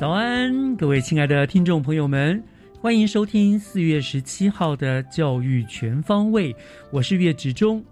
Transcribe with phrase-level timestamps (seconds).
[0.00, 2.42] 早安，各位亲爱的听众朋友们，
[2.80, 6.56] 欢迎收听四月十七号的教育全方位，
[6.90, 7.84] 我是岳志忠。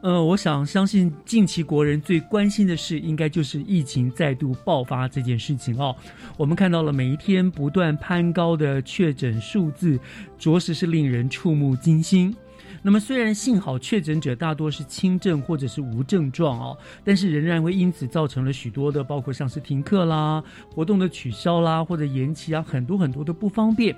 [0.00, 5.94] 呃，我想相信近期国人最关心的事，应该就是疫情再度爆发这件事情哦。
[6.38, 10.00] 我们看到了每一天不断攀高的确诊数字，
[10.38, 12.34] 着实是令人触目惊心。
[12.82, 20.42] 那么，虽然幸好确诊者大多是轻症或者是无症状哦，但是仍然会因此造成了许多的，包括像是停课啦、
[20.74, 23.94] 活动的取消啦或者延期啊，很多很多的不方便。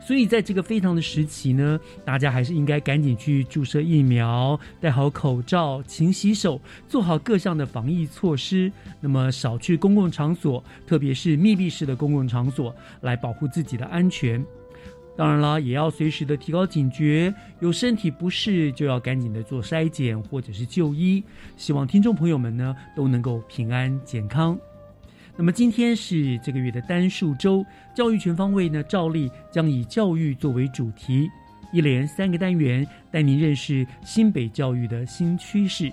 [0.00, 8.70] 所以在这个非常的时期呢，大家还是应该赶紧去注射疫苗，戴好口罩，勤洗手，做好各项的防疫措施。
[9.00, 14.44] 那么少去公共场所，特别是密闭式的公共场所，来保护自己的安全。
[15.16, 21.24] 当然啦，也要随时的提高警觉，有身体不适就要赶紧的做筛检或者是就医。
[21.56, 24.58] 希望听众朋友们呢都能够平安健康。
[25.34, 31.28] 那么今天是这个月的单数周，教育全方位呢，照例将以教育作为主题，
[31.72, 35.90] 一连三个单元带您认识新北教育的新趋势。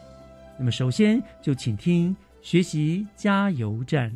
[0.57, 4.11] 那么首先就请听学习加油站，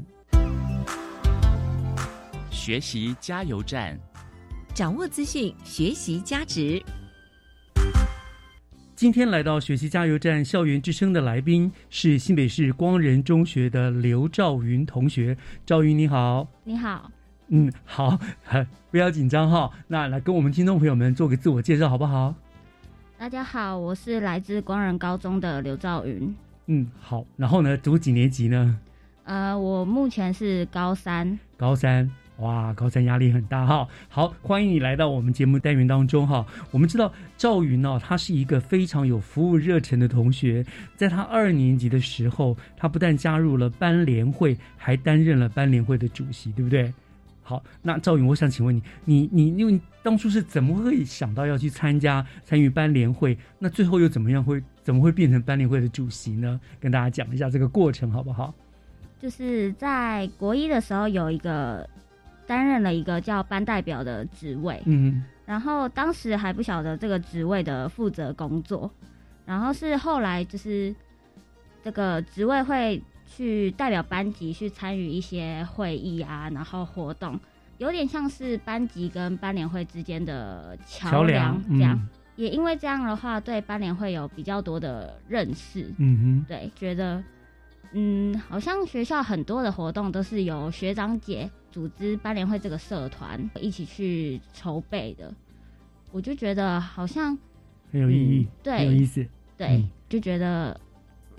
[2.49, 3.97] 学习加油站。
[4.77, 6.79] 掌握资讯，学习价值。
[8.95, 15.35] 今天来到学习加油站校园之声的来宾是新北市光仁中学的刘兆云同学。
[15.65, 17.09] 兆云你好，你好，
[17.47, 18.19] 嗯，好，
[18.91, 19.67] 不要紧张哈。
[19.87, 22.35] 那来跟我们听众朋友们做个自我介绍好不好？
[23.17, 26.35] 大家好，我是来自光仁高中的刘兆云。
[26.67, 27.25] 嗯，好。
[27.35, 28.79] 然后呢，读几年级呢？
[29.23, 31.39] 呃，我目前是高三。
[31.57, 32.07] 高三。
[32.37, 33.87] 哇，高三压力很大哈。
[34.09, 36.45] 好，欢迎你来到我们节目单元当中哈。
[36.69, 40.63] 我们知道赵云呢，他是一个非常有服务热忱的同学。
[40.95, 46.93] 在他二年级的时候，他不但加入了班联会，还担任了班联会的主席，对不对？
[47.41, 53.35] 好，那赵云，我想请问你，你你因为当初是怎么会想到要去参加参与班联会？
[53.57, 56.59] 那最后又怎么样会怎么会变成班联会的主席呢？
[56.79, 58.53] 跟大家讲一下这个过程好不好？
[59.19, 61.89] 就是在国一的时候有一个。
[62.47, 68.89] 担任了一个叫班代表的职位，嗯，然后当时还不晓得这个职位的负责工作，
[69.45, 70.95] 然后是后来就是
[71.83, 77.37] 这个职位会去代表班级去参与一些会议啊，然后活动，
[77.77, 81.99] 有点像是班级跟班联会之间的桥梁这样。
[82.37, 87.21] 也因为这样的话，对班联会有比较多的认识，嗯哼，对，觉得
[87.93, 91.49] 嗯，好像学校很多的活动都是由学长姐。
[91.77, 95.31] 组织班联会这个社团一起去筹备的，
[96.11, 97.37] 我就觉得好像
[97.91, 99.23] 很有意义，对，很有意思，
[99.55, 100.75] 对，就觉得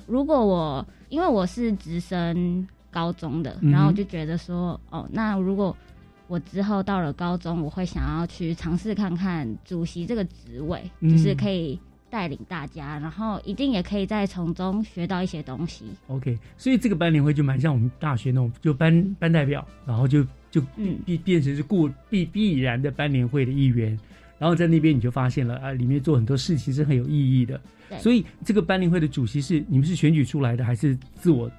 [0.06, 5.76] 如果我因为我是直升高中的，然后就觉得说，哦，那如果
[6.28, 11.76] 我之后到了高中，我会想要去尝试看看主席这个职位，就是可以。
[12.10, 15.84] 带领大家，然后一定也可以再从中学到一些东西。
[16.08, 20.60] OK，所以这个班联会就蛮像我们大学那种，就班班代表，然后就就
[21.04, 23.98] 变变成是固必必然的班联会的一员，
[24.38, 27.60] 然后在那边你就发现了啊，里面做很多事情是很有意义的。
[27.98, 31.50] 所以这个班联会的主席是你们是选举出来的，还是自我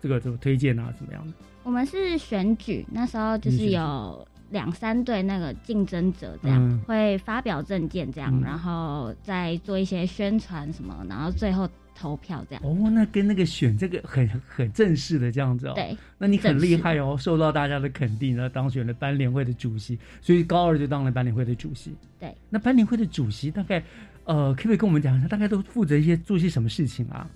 [0.00, 0.92] 这个怎么推荐啊？
[0.96, 1.32] 怎么样的？
[1.62, 12.64] 我们是选举，那时候就是有两三对那个竞争者这样、嗯会发表证件这样，嗯然后再做一些宣传什么，然后最后投票这样。
[12.64, 21.94] 哦，那跟那个选这个很很正式的这样子哦。，对，那你很厉害哦，受到大家的肯定，然后当选了班联会的主席，所以高二就当了班联会的主席。
[22.18, 23.82] 对，那班联会的主席大概
[24.24, 27.28] 呃，可不可以跟我们讲一下，大概都负责一些做些什么事情啊？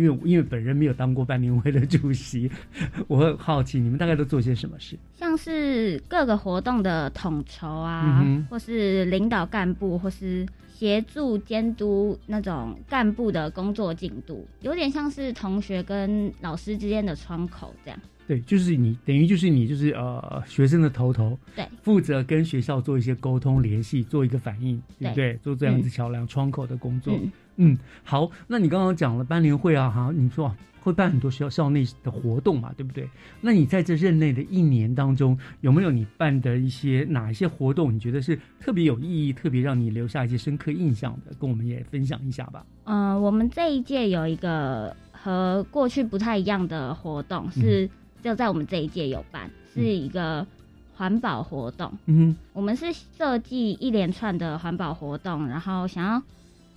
[0.00, 2.50] 因为因为本人没有当过班年会的主席，
[3.06, 4.98] 我很好奇你们大概都做些什么事。
[5.18, 18.00] 像是各个活动的统筹啊，嗯或是领导干部，或是协助监督那种干部的工作进度，有点像是同学跟老师之间的窗口这样。
[18.30, 25.34] 对，就是你等于就是你就是呃学生的头头，对，负责跟学校做一些沟通联系，做一个反应，对不对？
[25.42, 27.12] 做这样子嗯桥梁、窗口的工作。
[27.12, 33.10] 嗯，嗯，好，那你刚刚讲了班联会啊，哈，你说会办很多学校校内的活动嘛，对不对？
[33.40, 41.34] 那你在这任内的一年当中，有没有你办的一些哪一些活动，你觉得是特别有意义、特别让你留下一些深刻印象的？
[41.40, 42.64] 跟我们也分享一下吧。
[42.84, 47.90] 嗯、我们这一届有一个和过去不太一样的活动，是
[48.22, 50.46] 就在我们这一届有办，是一个
[50.94, 51.92] 环保活动。
[52.06, 56.22] 嗯我们是设计一连串的环保活动，然后想要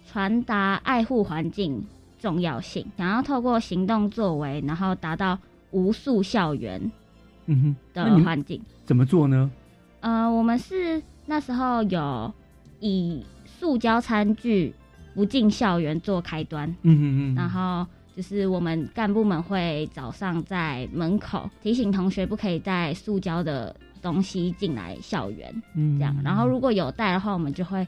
[0.06, 1.84] 传达爱护环境
[2.20, 5.38] 重要性，想要透过行动作为，然后达到
[5.72, 6.92] 无塑校园，
[7.48, 8.62] 嗯哼，的环境。
[8.86, 9.52] 怎么做呢？
[10.02, 12.34] 呃，我们是那时候有
[12.80, 14.74] 以塑胶餐具
[15.16, 26.16] 不进校园做开端，嗯哼嗯，然后就是我们干部们会早上在门口提醒同学不可以带塑胶的东西进来校园，嗯这样。
[26.24, 27.86] 然后如果有带的话，我们就会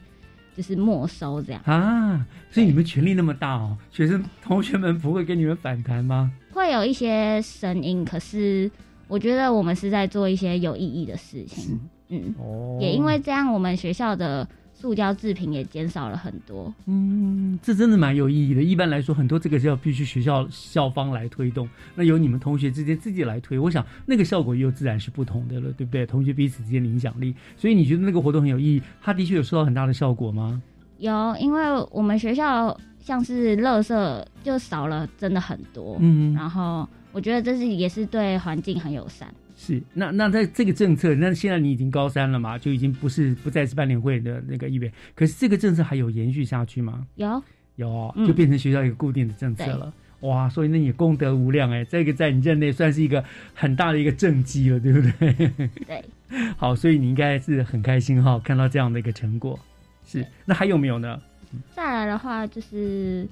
[0.56, 1.62] 就是没收这样。
[1.64, 6.32] 啊，所以你们权力那么大哦，学生同学们不会跟你们反弹吗？
[6.52, 8.70] 会有一些声音，可是
[9.08, 11.78] 我觉得我们是在做一些有意义的事情。
[12.08, 16.72] 嗯，哦，也因为这样，我们学校的塑胶制品也减少了很多。
[16.84, 18.62] 嗯，这真的蛮有意义的。
[18.62, 26.04] 一般来说，很多这个是要必须学校校方来推动，那由你们同学之间自己来推，我想那个效果又自然是不同的了，对不对？
[26.04, 30.62] 同学彼此之间的影响力，所以你觉得那个活动很有意义，它的确有收到很大的效果吗？
[30.98, 35.96] 有，因为我们学校像是垃圾就少了，真的很多。
[36.00, 39.32] 嗯，然后我觉得这是也是对环境很友善。
[39.56, 39.82] 是。
[39.94, 47.06] 那那在这个政策，那现在你已经高三了嘛，就已经不是不再是班联会的那个议员，可是这个政策还有延续下去吗？
[47.16, 47.42] 有，
[47.76, 49.92] 有就变成学校一个固定的政策了。
[50.20, 53.24] 哇，所以那你功德无量哎，这个在你任内算是一个
[53.54, 55.50] 很大的一个政绩了，对不对？
[55.86, 56.04] 对，
[56.56, 59.58] 好，所以你应该是很开心哈，看到这样的一个成果。
[60.04, 61.20] 是，那还有没有呢？
[61.74, 63.26] 再来的话就是。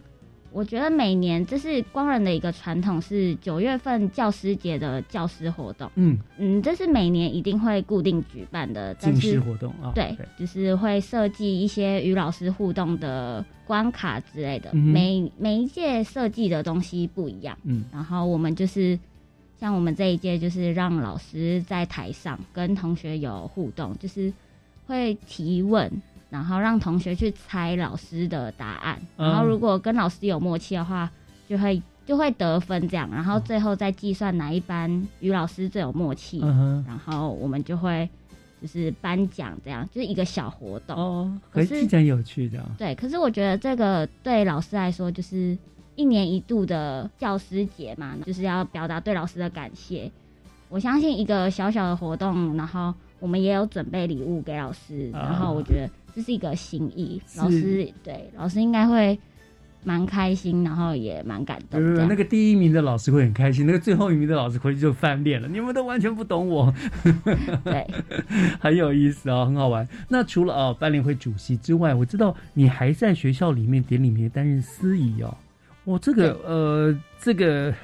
[0.54, 5.90] 我觉得每年这是光仁的一个传统，是九月份教师节的教师活动。
[5.96, 14.70] 嗯，嗯，这是每年一定会固定举办的，但进师是活动啊，对，就是会设计一些与老师互动的关卡之类的。
[14.74, 18.96] 嗯每每一届设计的东西不一样，嗯然后我们就是
[19.58, 24.32] 像我们这一届，就是让老师在台上跟同学有互动，就是
[24.86, 25.90] 会提问，
[26.34, 31.08] 然后让同学去猜老师的答案，嗯然后如果跟老师有默契的话，
[31.48, 34.90] 就会就会得分这样，然后最后再计算哪一班
[35.20, 38.10] 与老师最有默契，嗯，然后我们就会
[38.60, 40.96] 就是颁奖，这样就是一个小活动。
[40.96, 42.58] 哦，可是很听起来很有趣的。
[42.76, 45.56] 对，可是我觉得这个对老师来说，就是
[45.94, 50.10] 一年一度的教师节嘛，就是要表达对老师的感谢。
[50.68, 59.18] 我相信一个小小的活动，然后我们也有准备礼物给老师，啊然后我觉得这是一个心意，是老师对老师应该会
[59.82, 65.48] 蛮开心，然后也蛮感动那个第一名的老师会很开心，那个最后一名的老师回去就翻脸了。
[65.48, 66.72] 你们都完全不懂我，
[67.64, 67.86] 对，
[68.60, 69.86] 很有意思啊、很好玩。
[70.08, 75.36] 那除了呃班联会主席之外，我知道你还在学校里面典礼里面担任司仪哦。
[75.84, 77.74] 我，这个呃，这个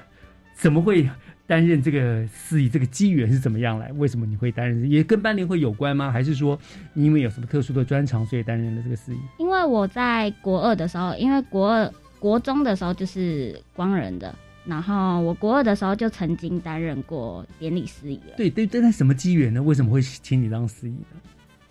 [0.54, 1.06] 怎么会
[1.50, 2.68] 担任这个司仪？
[2.68, 3.90] 这个机缘是怎么样来？
[3.94, 4.88] 为什么你会担任？
[4.88, 6.08] 也跟班联会有关吗？
[6.08, 6.56] 还是说
[6.92, 9.18] 你因为有什么特殊的专长，所以担任了这个司仪？
[9.40, 14.32] 因为我在国二的时候，因为国二国中的时候就是光仁的，
[14.64, 18.34] 然后我国二的时候就曾经担任过典礼司仪了。
[18.36, 19.60] 对对对，那什么机缘呢？
[19.60, 21.20] 为什么会请你当司仪呢？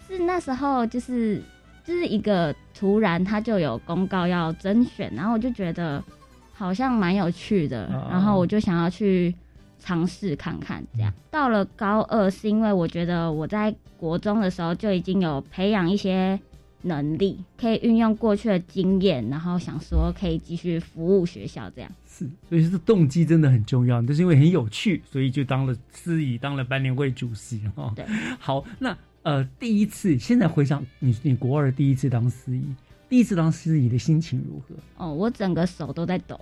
[0.06, 1.42] 是那时候就是
[1.86, 6.04] 就是一个突然他就有公告要甄选，然后我就觉得
[6.52, 9.34] 好像蛮有趣的，哦然后我就想要去
[9.80, 11.14] 尝试看看这样。
[11.32, 16.40] 到了高二是因为我觉得我在国中的时候就已经有培养一些
[16.82, 21.92] 能力，可以运用过去的经验，然后想说可以继续服务学校这样。
[22.08, 27.92] 是，所以是动机真的很重要，就是因为很有趣，所以就当了司仪，当了班联会主席哈。
[27.96, 28.06] 对，
[28.40, 32.64] 好，那呃，第一次，现在回想你你国二第一次当司仪，
[33.10, 34.76] 第一次当司仪的心情如何？
[35.04, 36.40] 哦，我整个手都在抖。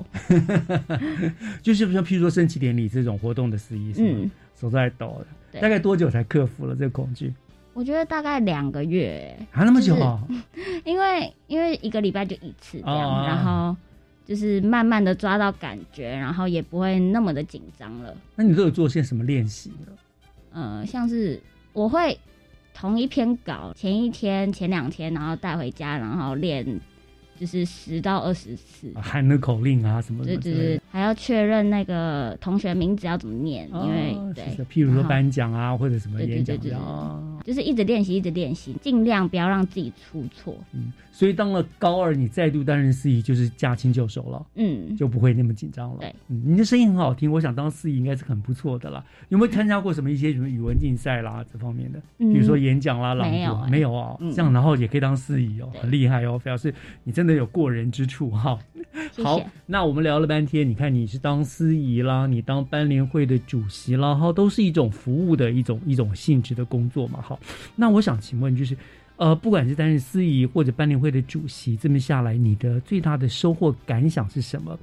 [1.63, 5.62] 就是不像譬如说升旗典礼这种活动的司仪，嗯，手都在抖的。
[5.62, 7.33] 大概多久才克服了这个恐惧？
[7.74, 9.38] 我觉得大概两个月。
[9.50, 10.21] 还那么久啊？
[10.83, 13.75] 因为因为一个礼拜就一次这样，然后
[14.25, 18.13] 就是慢慢的抓到感觉，然后也不会那么的紧张了。
[18.36, 19.93] 那你都有做些什么练习呢？
[20.51, 22.17] 呃，像是我会
[22.79, 26.79] 同一篇稿前一天、前两天，然后带回家，然后练。
[27.39, 40.58] 就是十到二十次喊那口令啊什么的，对对对，还要确认那个同学名字要怎么念，因为对，譬如说颁奖啊或者什么演讲啊，就是一直练习，一直练习，尽量不要让自己出错。
[40.74, 45.98] 嗯，所以当了高二，你再度担任司仪，就是驾轻就熟了，嗯，就不会那么紧张了。
[46.00, 49.06] 对，嗯，你的声音很好听，我想当司仪应该是很不错的啦。
[49.29, 52.01] 有没有参加过什么一些什么语文竞赛啦这方面的？
[52.17, 54.17] 比如说演讲啦、朗读，没有啊？
[54.34, 57.26] 这样然后也可以当司仪哦，很厉害哦，表示你真。
[57.36, 58.57] 有过人之处哈，
[59.24, 67.39] 好，那我们聊了半天，你看你是当司仪啦，你当班联会的主席啦，哈，都是一种服务的一种一种性质的工作嘛，好，
[67.75, 68.77] 那我想请问，就是
[69.15, 74.77] 呃，不管是担任司仪或者班联会的主席，这么下来，你的最大的收获感想是什么？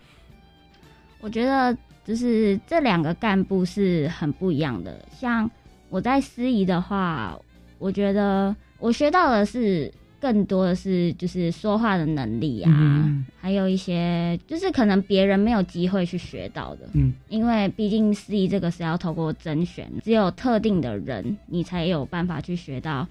[1.20, 5.50] 我觉得就是这两个干部是很不一样的，像
[5.88, 7.38] 我在司仪的话，
[7.78, 9.92] 我觉得我学到的是。
[10.24, 16.88] 更多的是就是说话的能力啊，还有一些就是可能别人没有机会去学到的。
[16.94, 23.06] 嗯，因为毕竟司仪这个是要透过甄选，只有特定的人你才有办法去学到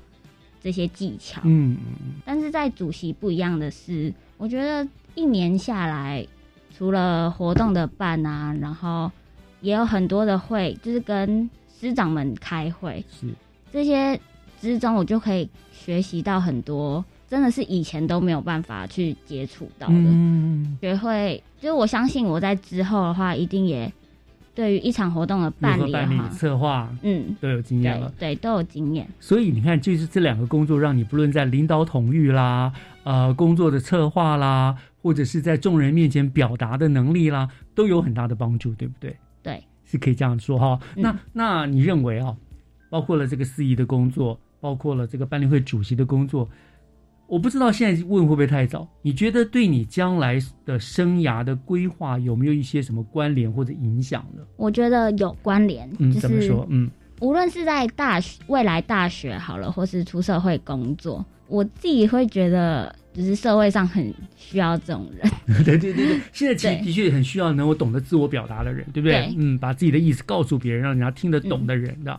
[0.60, 1.40] 这些技巧。
[1.44, 2.14] 嗯嗯。
[2.26, 6.26] 但是在主席不一样的是，我觉得一年下来，
[6.76, 9.12] 除了活动的办啊，然后
[9.62, 11.48] 也有很多的会，就是跟
[11.80, 13.06] 师长们开会。
[13.12, 13.28] 是
[13.72, 14.20] 这些。
[14.62, 15.50] 之中，我就可以
[15.84, 19.94] 学习到很多，真的是以前都没有办法去接触到的。
[19.98, 23.92] 嗯，学会就是我相信我在之后的话，一定也
[24.56, 25.92] 对于一场活动的办理、
[26.32, 28.10] 策划，嗯，都有经验了。
[28.18, 29.06] 对，都有经验。
[29.20, 32.72] 所以你看，就是这两个工作，让你不论在领导统御啦，
[33.04, 39.18] 呃，工作的策划啦，或者是在众人面前表达的能力啦，都有很大的帮助，对不对？
[39.42, 40.80] 对，是可以这样说哈。
[40.96, 42.34] 那那你认为啊，
[42.90, 44.40] 包括了这个司仪的工作？
[44.64, 46.50] 包括了这个班联会主席的工作，
[47.28, 48.88] 我不知道现在问会不会太早？
[49.02, 54.42] 你觉得对你将来的生涯的规划有没有一些什么关联或者影响呢？
[54.56, 55.92] 我觉得有关联。
[56.00, 56.66] 嗯，怎么说？
[56.70, 56.90] 嗯，
[57.20, 65.30] 无论是在大学未来大学好了，或是出社会工作，我自己会觉得，就是社会上很需要这种人。
[65.66, 69.36] 对对对对，现在其实的确很需要能够懂得自我表达的人，对不对？
[69.38, 72.18] 嗯，把自己的意思告诉别人，让人家听得懂的人的。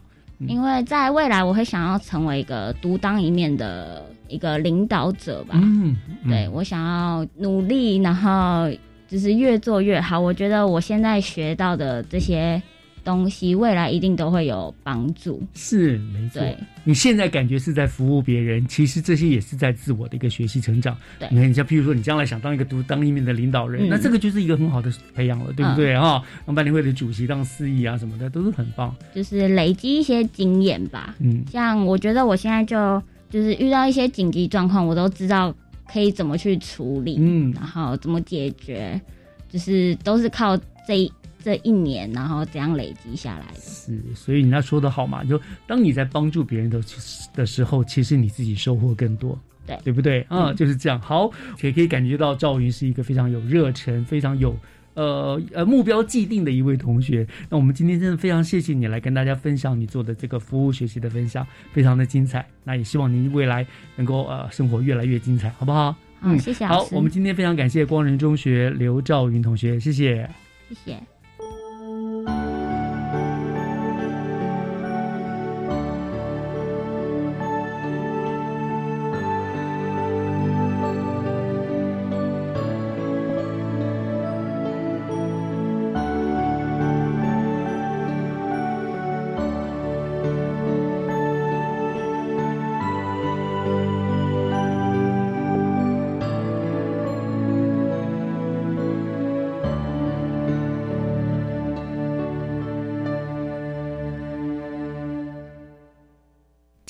[0.49, 5.55] 因为在未来，我会想要成为一个独当一面的一个领导者吧。
[5.63, 5.97] 嗯，
[6.29, 8.71] 对我想要努力，然后
[9.09, 10.19] 就是越做越好。
[10.19, 12.63] 我觉得我现在学到的这些。
[13.05, 16.43] 东西未来一定都会有帮助，是没错。
[16.83, 20.97] 你现在感觉是在服务别人，其实这些也是在自我的一个学习成长。
[21.19, 25.95] 对，你看，你像譬如说，你将来想当一个独当一面的领导人，那这个就是一个很好的培养了，对不对？
[25.95, 28.95] 啊，当班联会的主席、当司仪啊什么的，都是很棒。
[29.15, 31.15] 就是累积一些经验吧。
[31.19, 35.55] 嗯，像我觉得我现在就就是遇到一些紧急状况，我都知道
[35.93, 39.01] 可以怎么去处理，嗯，然后怎么解决，
[39.49, 40.57] 就是都是靠
[40.87, 41.11] 这。
[41.45, 43.61] 这一年，然后怎样累积下来的？
[43.61, 45.23] 是，所以人家说的好嘛？
[45.23, 46.83] 就当你在帮助别人的
[47.35, 50.23] 的时候，其实你自己收获更多，对对不对？
[50.31, 50.99] 啊，就是这样。
[50.99, 54.57] 好，也可以感觉到赵云是一个非常有热忱、非常有
[54.95, 57.27] 呃呃目标既定的一位同学。
[57.51, 62.47] 那我们今天真的非常谢谢你来跟大家分享你做的这个服务学习的分享，非常的精彩。
[62.65, 65.95] 那也希望您未来能够呃生活越来越精彩，好不好？
[66.23, 66.65] 嗯，谢谢。
[66.65, 70.27] 好，我们今天非常感谢光仁中学刘兆云同学，谢谢，
[70.71, 71.14] 谢谢。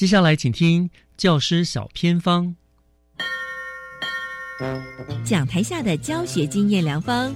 [0.04, 2.54] 接下来，请听教师小偏方。
[5.24, 7.32] 讲台下的教学经验良方，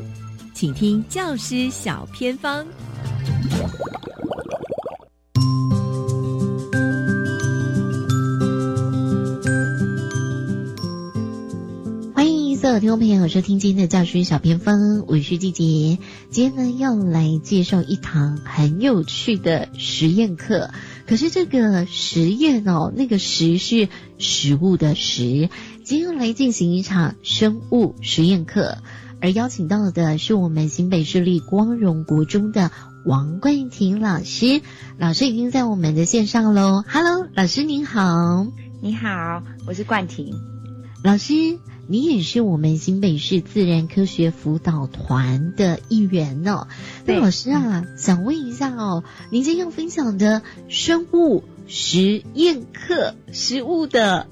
[0.53, 2.67] 请听教师小偏方。
[12.15, 15.99] 欢迎所有听众朋友收听今天的教师小偏方，我是季杰。
[16.31, 20.69] 今天呢要来介绍一堂很有趣的实验课。
[21.09, 23.89] 可是这个实验哦，那个实是
[24.19, 25.49] 食物的食，
[25.83, 28.77] 今天要来进行一场生物实验课，
[29.23, 32.71] 而邀请到的是我们新北市立光荣国中的
[33.07, 34.61] 王冠廷老师，
[34.99, 36.85] 老师已经在我们的线上喽。
[36.87, 38.47] Hello，老师您好，
[38.83, 40.35] 你好，我是冠廷
[41.03, 41.59] 老师。
[41.91, 46.69] 你也是我们新北市自然科学辅导团的一员哦。
[47.07, 54.27] 那老师啊，想问一下哦，您今天要分享的生物实验课，食物的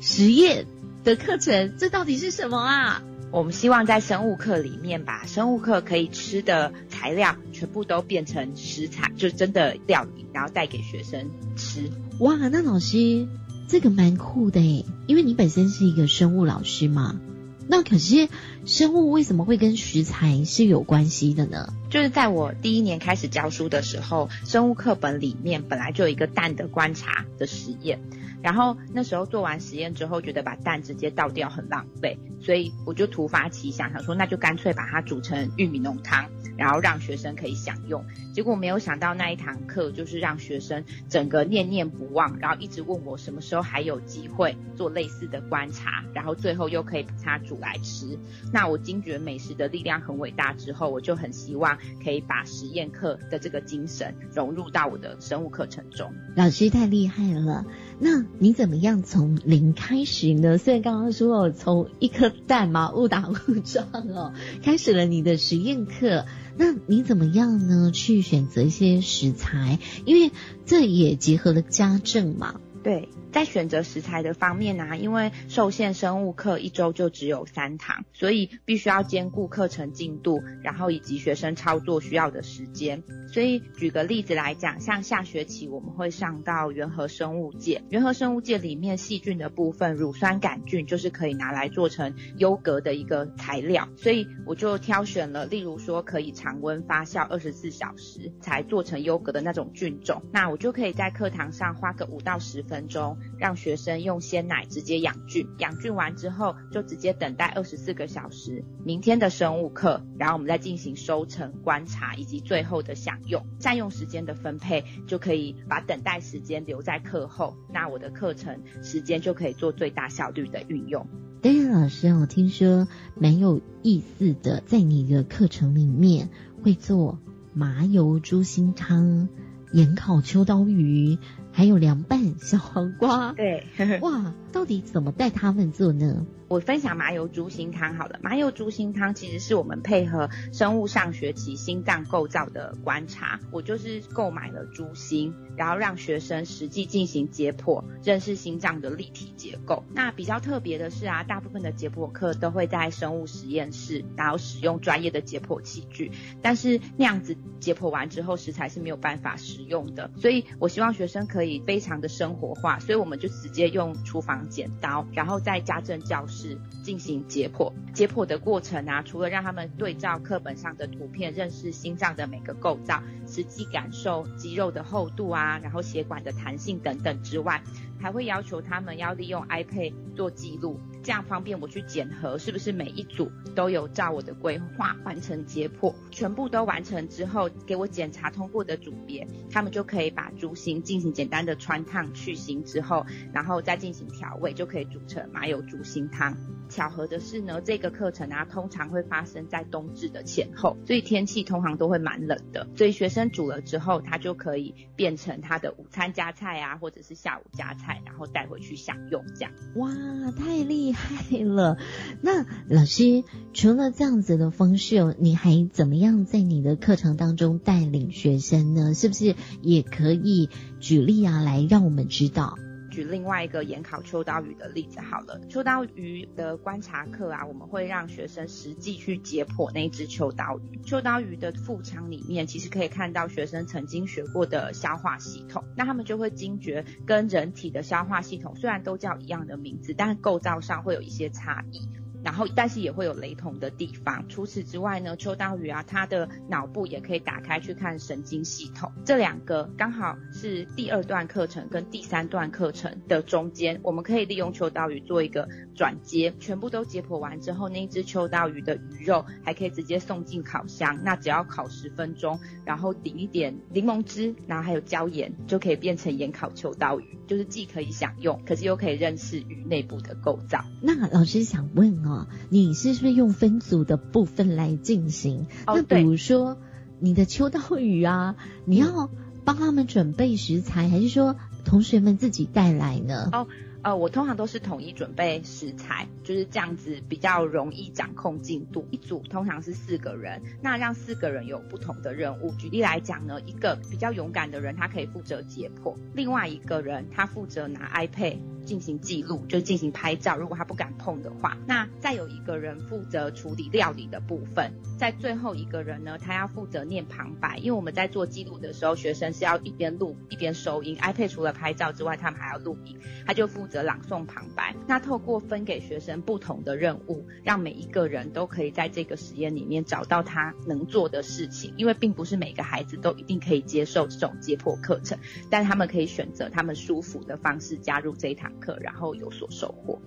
[0.00, 0.66] 实验
[1.04, 3.02] 的课程，这到底是什么啊？
[3.30, 11.90] 我们希望在生物课里面，把生物课可以吃的材料全部都变成食材，就真的料理，然后带给学生吃。
[12.20, 13.28] 哇，那老师。
[13.68, 17.20] 这个蛮酷的诶，因为你本身是一个生物老师嘛。
[17.68, 18.28] 那可是
[18.64, 21.72] 生物为什么会跟食材是有关系的呢？
[21.90, 27.98] 就是在我第一年开始教书的时候，生物课本里面本来就有一个蛋的观察的实验。
[28.40, 38.04] 然后那时候做完实验之后，觉得把蛋直接倒掉很浪费，所以我就突发奇想，想说那就干脆把它煮成玉米浓汤，然后让学生可以享用。
[38.32, 48.18] 结果没有想到那一堂课就是让学生整个念念不忘，然后一直问我什么时候还有机会做类似的观察，然后最后又可以把它煮来吃。
[48.52, 56.12] 那我惊觉美食的力量很伟大之后，我就很希望可以把实验课的这个精神融入到我的生物课程中。
[56.34, 57.64] 老师太厉害了。
[57.98, 60.58] 那你怎么样从零开始呢？
[60.58, 63.34] 虽然刚刚说哦，从一颗蛋嘛，误打误
[63.64, 66.26] 撞哦，开始了你的实验课。
[66.58, 67.90] 那你怎么样呢？
[67.92, 70.32] 去选择一些食材，因为
[70.64, 72.60] 这也结合了家政嘛。
[72.86, 73.08] 对。
[73.32, 83.02] 在选择食材的方面呢，因为受限生物课一周就只有三堂，所以必须要兼顾课程进度，然后以及学生操作需要的时间。
[83.28, 93.86] 所以举个例子来讲，像下学期我们会上到原核生物界，原核生物界里面细菌的部分，乳酸杆菌就是可以拿来做成优格的一个材料。
[93.96, 103.16] 所以我就挑选了，例如说可以常温发酵二十四小时才做成优格的那种菌种，那我就可以在课堂上花个五到十分分钟。
[103.38, 113.44] 让学生用鲜奶直接养菌，养菌完之后就直接等待二十四个小时，明天的生物课，然后我们再进行收成、观察以及最后的享用。
[113.58, 121.06] 占用时间的分配就可以把等待时间留在课后，那我的课程时间就可以做最大效率的运用。
[121.42, 126.30] 但是老师，我听说蛮有意思的，在你的课程里面
[126.62, 127.18] 会做
[127.52, 129.28] 麻油猪心汤、
[129.72, 131.18] 盐烤秋刀鱼。
[131.56, 133.64] 还有凉拌小黄瓜，对，
[134.02, 136.26] 哇，到底怎么带他们做呢？
[136.48, 149.82] 我分享麻油猪心汤好了，麻油猪心汤其实是我们配合生物上学期心脏构造的观察，我就是购买了猪心，然后让学生实际进行解剖，认识心脏的立体结构。
[149.92, 166.35] 那比较特别的是啊，大部分的解剖课都会在生物实验室，然后使用专业的解剖器具，但是那样子解剖完之后食材是没有办法食用的，所以我希望学生可以非常的生活化，所以我们就直接用厨房剪刀，然后在家政教室。
[166.36, 177.62] 是进行解剖，解剖的过程啊，除了让他们对照课本上的图片，认识心脏的每个构造，实际感受肌肉的厚度啊，然后血管的弹性等等之外，
[177.98, 180.78] 还会要求他们要利用 iPad 做记录。
[181.06, 196.36] 这样方便我去检核是不是每一组都有照我的规划完成解剖，全部都完成之后，给我检查通过的组别，他们就可以把猪心进行简单的穿烫去腥之后，然后再进行调味，就可以煮成麻油猪心汤。
[196.76, 209.52] 巧合的是呢，这个课程啊，通常会发生在冬至的前后，所以天气通常都会蛮冷的，所以学生煮了之后，他就可以变成他的午餐加菜啊，或者是下午加菜，然后带回去享用这样。
[209.76, 209.90] 哇，
[210.32, 211.38] 太厉害！
[211.38, 211.78] 了，
[212.20, 218.92] 那老师除了这样子的方式，你还怎么样在你的课程当中带领学生呢？
[218.92, 222.58] 是不是也可以举例啊，来让我们知道？
[222.96, 230.80] 举另外一个研考秋刀鱼的例子好了，秋刀鱼的观察课啊，我们会让学生实际去解剖那只秋刀鱼。
[230.82, 241.86] 秋刀鱼的腹腔里面，其实可以看到学生曾经学过的消化系统，那他们就会惊觉跟人体的消化系统虽然都叫一样的名字，但构造上会有一些差异。
[242.26, 244.28] 然后但是也会有雷同的地方。
[244.28, 248.90] 除此之外呢，秋刀鱼啊，它的脑部也可以打开去看神经系统。
[249.04, 270.64] 这两个刚好是第二段课程跟第三段课程的中间，我们可以利用秋刀鱼做一个转接，全部都解剖完之后，那一只秋刀鱼的鱼肉还可以直接送进烤箱，那只要烤十分钟，然后淋一点柠檬汁，然后还有椒盐，就可以变成盐烤秋刀鱼，就是既可以享用，可是又可以认识鱼内部的构造。
[270.80, 275.46] 那老师想问哦，你是不是用分组的部分来进行？
[275.66, 276.56] 哦那比如说
[276.98, 279.10] 你的秋刀鱼啊，你要
[279.44, 281.36] 帮他们准备食材，还是说
[281.66, 283.28] 同学们自己带来呢？
[283.32, 283.46] 哦
[283.86, 288.84] 呃，我通常都是统一准备食材，就是这样子比较容易掌控进度。
[288.90, 292.50] 一组通常是四个人，那让四个人有不同的任务。
[292.58, 300.36] 举例来讲呢，一个比较勇敢的人，他可以负责解剖；另外一个人他负责拿 iPad 进行记录，就进行拍照。
[300.36, 304.70] 如果他不敢碰的话，那再有一个人负责处理料理的部分。
[304.98, 310.96] 在最后一个人呢，他要负责念旁白，因为我们在做记录的时候，学生是要一边录一边收音。
[310.96, 314.74] iPad 除了拍照之外，他们还要录音，他就负责朗诵旁白。
[314.86, 321.72] 那透过分给学生不同的任务，让每一个人都可以在这个实验里面找到他能做的事情。
[321.76, 325.18] 因为并不是每个孩子都一定可以接受这种解剖课程，
[325.50, 330.00] 但他们可以选择他们舒服的方式加入这一堂课，然后有所收获。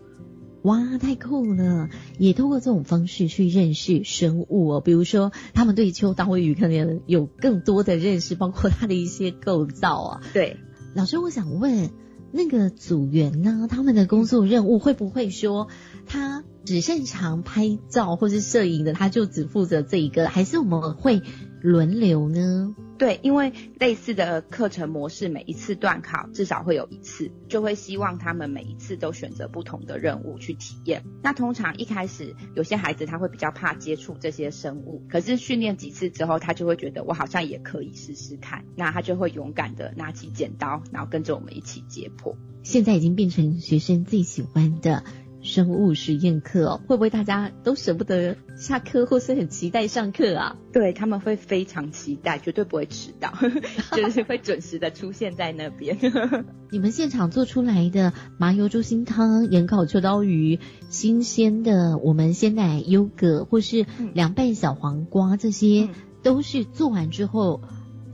[0.64, 1.90] 哇，太酷了！
[2.18, 10.22] 也通过这种方式去认识生物哦，比如说他们对秋刀鱼可能有更多的认识，包括它的一些构造啊。
[10.34, 10.58] 对，
[10.94, 11.92] 老师，我想问，
[12.34, 15.70] 那个组员呢，他们的工作任务会不会说
[16.06, 21.22] 他只擅长拍照或是摄影的，他就只负责这一个，还是我们会
[21.62, 22.76] 轮流呢？
[22.98, 31.04] 对，因为类似的课程模式，每一次段考至少会有一次，就会希望他们每一次都选择不同的任务去体验。
[31.24, 42.36] 那通常一开始有些孩子他会比较怕接触这些生物，可是训练几次之后，他就会觉得我好像也可以试试看，那他就会勇敢的拿起剪刀，然后跟着我们一起解剖。
[42.62, 45.06] 现在已经变成学生最喜欢的
[45.42, 50.58] 生物实验课哦，会不会大家都舍不得下课，或是很期待上课啊？
[50.74, 53.34] 对他们会非常期待，绝对不会迟到，
[53.96, 55.98] 就是会准时的出现在那边。
[56.72, 65.90] 你们现场做出来的麻油猪心汤、盐烤秋刀鱼、新鲜的我们鲜奶优格，或是凉拌小黄瓜，这些、嗯
[66.22, 67.62] 都是做完之后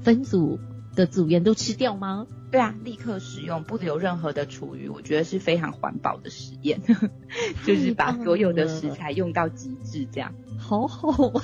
[0.04, 0.60] 分组
[0.96, 2.28] 的组员都吃掉吗？
[2.52, 6.82] 对啊，立刻使用，不留任何的厨余，我觉得是非常环保的实验，
[7.66, 10.34] 就是把所有的食材用到极致，这样。
[10.58, 11.44] 好好玩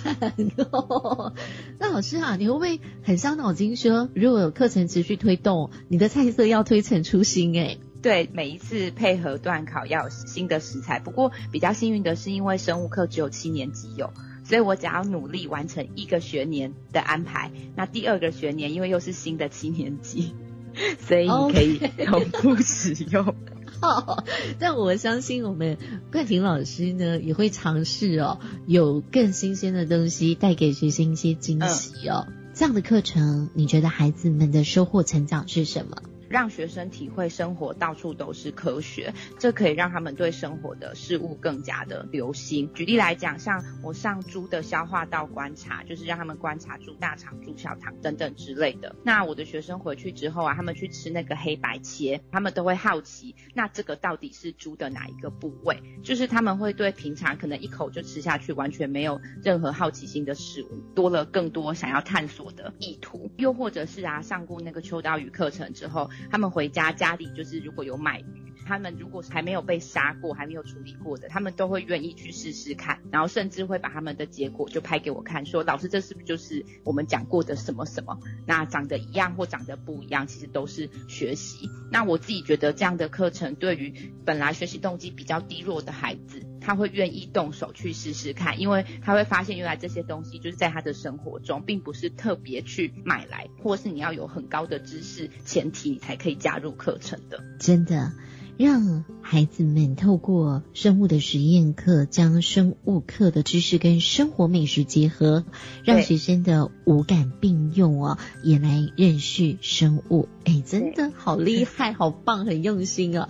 [0.71, 1.33] 哦！
[1.79, 10.99] 那老师啊，你会不会很伤脑筋说，如果有课程持续推动，你的菜色要推陈出新哎、对，每一次配合段考要有新的食材。
[10.99, 14.13] 不过比较幸运的是，因为生物课只有七年级有，
[14.51, 20.35] 所以我只要努力完成一个学年的安排，那第二个学年因为又是新的七年级，
[20.99, 23.33] 所以你可以重复使用。
[23.79, 24.25] 好，
[24.59, 25.77] 但我相信我们
[26.11, 32.27] 冠廷老师呢也会尝试哦，有更新鲜的东西带给学生一些惊喜哦。
[32.53, 35.95] 这样的课程，你觉得孩子们的收获成长是什么？
[36.31, 42.71] 让学生体会生活到处都是科学，这可以让他们对生活的事物更加的留心。
[42.73, 48.95] 举例来讲，像我上猪的消化道观察，就是让他们观察猪大肠、猪小肠等等之类的。
[49.03, 55.77] 那我的学生回去之后啊，他们去吃那个黑白切，他们都会好奇，那这个到底是猪的哪一个部位？
[56.01, 63.29] 就是他们会对平常可能一口就吃下去，完全没有任何好奇心的事物，多了更多想要探索的意图。
[63.37, 78.19] 又或者是啊，上过那个秋刀鱼课程之后，他们回家家里就是如果有买鱼，他们如果还没有被杀过、还没有处理过的，他们都会愿意去试试看，然后甚至会把他们的结果就拍给我看，说老师这是不是就是我们讲过的什么什么？
[78.45, 81.69] 那长得一样或长得不一样，其实都是学习。
[81.91, 97.43] 那我自己觉得这样的课程对于本来学习动机比较低落的孩子，他会愿意动手去试试看，因为他会发现原来这些东西就是在他的生活中，并不是特别去买来，或是你要有很高的知识前提，你才可以加入课程的。
[97.59, 98.13] 真的
[98.57, 105.45] 让孩子们透过生物的实验课，将生物课的知识跟生活美食结合，
[105.83, 110.27] 让学生的五感并用哦，也来认识生物。
[110.43, 113.29] 哎，真的好厉害，好棒，很用心哦。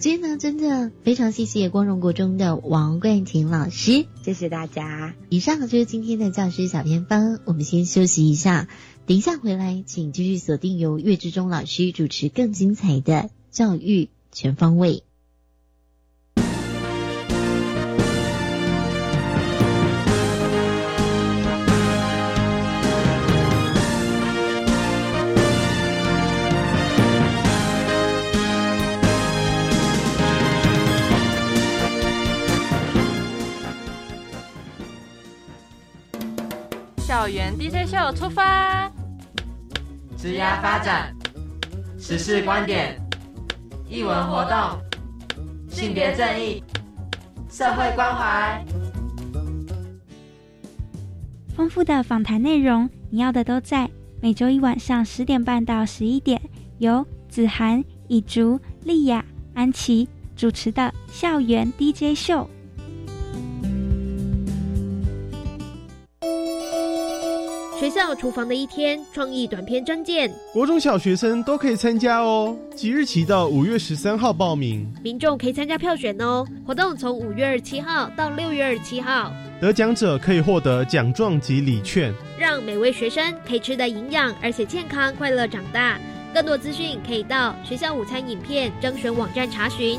[0.00, 4.06] 今天呢，真的非常谢谢光荣国中的王冠廷老师。
[4.22, 5.14] 谢谢大家。
[5.28, 8.66] 以上就是今天的教师小偏方，我们先休息一下，
[9.04, 15.04] 等一下回来，请继续锁定由岳志忠老师主持更精彩的教育全方位。
[37.20, 38.90] 校园 DJ 秀出发，
[40.16, 41.14] 职涯发展、
[41.98, 42.98] 时事观点、
[43.86, 44.80] 艺文活动、
[45.68, 46.64] 性别正义、
[47.50, 48.64] 社会关怀，
[51.54, 53.90] 丰富的访谈内容，你要的都在。
[54.22, 56.40] 每周一晚上十点半到十一点，
[56.78, 62.48] 由子涵、以竹、丽雅、安琪主持的校园 DJ 秀。
[67.80, 72.54] 学校厨房的一天创意短片征件，国中小学生都可以参加哦。
[72.76, 76.44] 即日起到五月十三号报名，民众可以参加票选哦。
[76.66, 85.98] 活动从五月二十七号到六月二十七号，得奖者可以获得奖状及礼券，让每位学生可以吃得营养而且健康快乐长大。
[86.34, 89.98] 更多资讯可以到学校午餐影片征选网站查询。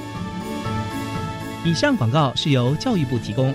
[1.66, 3.52] 以上广告是由教育部提供。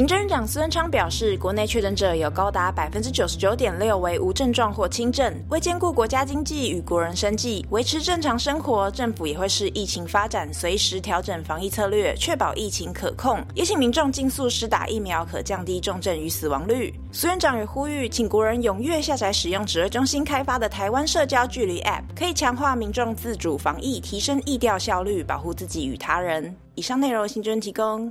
[0.00, 5.30] 行政院长苏文昌表示，国内确诊者有高达百分之九十九点六为无症状或轻症。
[5.50, 13.44] 为兼顾国家经济与国人生计，维持正常生活，政府也会视疫情发展，随时调整防疫策略，确保疫情可控。
[13.54, 16.98] 也请民众尽速施打疫苗，可降低重症与死亡率。
[17.12, 26.56] 苏院长也呼吁，请国人踊跃下载使用指挥中心开发的台湾社交距离 App，可以强化民众自主防疫，提升疫调效率，保护自己与他人。
[26.74, 28.10] 以上内容，新政提供。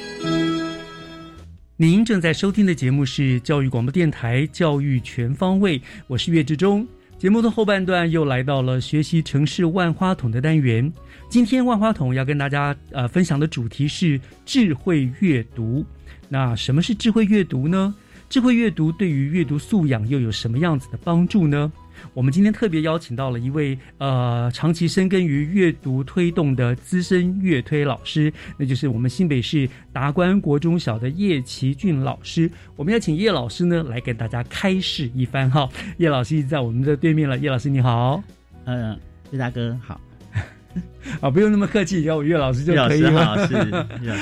[1.81, 6.87] 您正在收听的节目是教育广播电台《教育全方位》，我是岳志忠。
[7.17, 10.93] 节目的后半段又来到了学习城市万花筒的单元。
[11.27, 15.83] 今天万花筒要跟大家呃分享的主题是智慧阅读。
[16.29, 17.95] 那什么是智慧阅读呢？
[18.29, 21.73] 智慧阅读对于阅读素养又有什么样子的帮助呢？
[22.13, 32.49] 我们今天特别邀请到了一位呃长期深耕于阅读推动的资深阅推老师，那就是我们新北市达观国中小的叶奇俊老师。
[32.75, 35.69] 我们要请叶老师呢来给大家开示一番哈。
[35.97, 38.23] 叶老师已经在我们的对面了，叶老师你好，
[38.65, 38.97] 嗯，
[39.31, 39.99] 叶大哥好。
[41.19, 43.47] 啊，不用那么客气，叫我岳老师就可以了。
[43.47, 43.53] 是，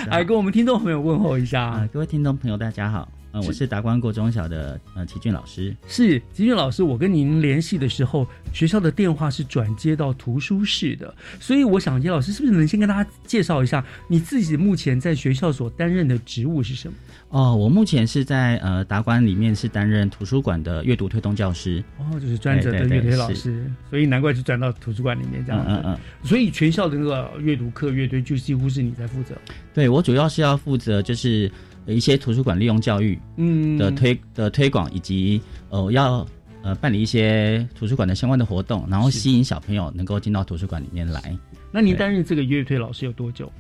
[0.09, 3.07] 来跟我们听众朋友问候一下啊，各位听众朋友，大家好。
[3.31, 5.75] 嗯，我是达观国中小的呃齐俊老师。
[5.87, 16.93] 是齐俊老师，我跟您联系的时候，学校的电话是转接到图书室的，所以我想叶老师是不是能先跟大家介绍一下你自己目前在学校所担任的职务是什么？
[17.29, 21.83] 哦，我目前是在呃达观里面是担任图书馆的阅读推动教师。
[21.99, 25.71] 哦，就是专职的阅读老师，所以难怪就转到图书馆里面这样子。
[25.71, 25.97] 嗯嗯。
[26.23, 29.35] 所以全校的那个阅读课阅读就几乎是你在负责。
[29.71, 31.51] 对我主要是要负责就是。
[31.93, 36.25] 一些图书馆利用教育嗯的推的推广，以及呃要
[36.61, 41.37] 呃办理一些图书馆的相关的活动，然后吸引小朋友能够进到图书馆里面来。
[41.71, 43.51] 那您担任这个乐推老师有多久？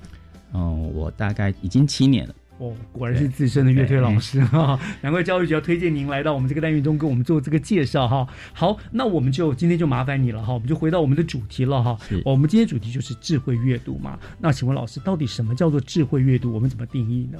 [0.53, 2.35] 嗯，我大概已经七年了。
[2.57, 8.27] 哦，果然是资深的乐推老师哈， 难怪教育局要推荐您来到我们这个单元中跟我们做这个介绍哈。
[8.51, 11.97] 好，那我们就今天就麻烦你了哈，我们就回到我们的主题了哈。
[12.25, 14.19] 我们今天主题就是智慧阅读嘛。
[14.39, 16.51] 那请问老师，到底什么叫做智慧阅读？
[16.51, 17.39] 我们怎么定义呢？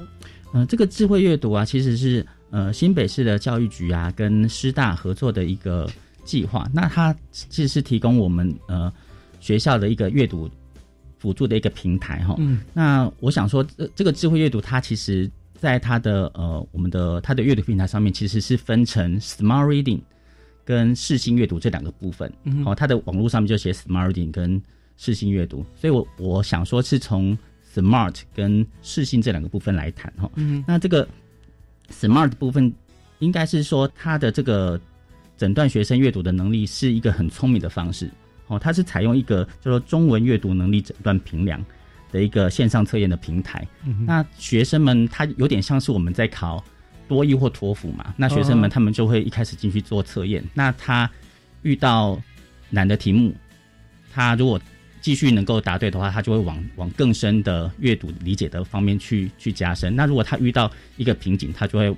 [0.52, 5.88] 嗯，这个智慧阅读啊，其实是呃新北市的教育局啊跟师大合作的一个
[6.26, 6.68] 计划。
[6.74, 8.92] 那它其实是提供我们呃
[9.40, 10.50] 学校的一个阅读
[11.20, 12.36] 辅助的一个平台哈。
[12.40, 12.62] 嗯。
[12.74, 20.02] 那我想说，这这个智慧阅读，它其实在它的呃我们的它的阅读平台上面，其实是分成 Smart Reading
[20.66, 22.34] 跟视性阅读这两个部分。
[22.46, 22.66] 嗯。
[22.66, 24.60] 哦，它的网络上面就写 Smart Reading 跟
[24.98, 27.38] 视性阅读，所以我我想说是从。
[27.74, 31.08] Smart 跟适性这两个部分来谈哈，嗯，那这个
[31.92, 32.74] Smart 部分
[33.20, 34.80] 应该是说它的这个
[35.38, 38.10] 诊断学生阅读的能力是一个很聪明的方式
[38.48, 41.64] 哦，它是采用一个叫做中文阅读能力诊断评量
[42.12, 43.68] 的一个线上测验的平台，
[44.08, 46.64] 那学生们他有点像是我们在考
[47.08, 48.74] 多益或托福嘛，那学生们哦。
[48.74, 51.08] 他们就会一开始进去做测验，那他
[51.62, 52.20] 遇到
[52.72, 53.36] 难的题目，
[54.12, 54.60] 他如果
[55.02, 59.96] 继续能够答对的话，他就会往往更深的阅读理解的方面去去加深。
[59.96, 61.96] 那如果他遇到一个瓶颈，他就会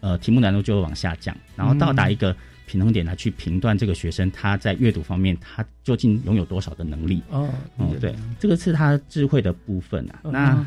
[0.00, 2.34] 呃题目难度就会往下降，然后到达一个
[2.66, 7.22] 平衡点来去评断这个学生他在阅读方面他究竟拥有多少的能力。
[7.30, 10.20] 哦，哦，对，这个是他智慧的部分啊。
[10.24, 10.66] 嗯那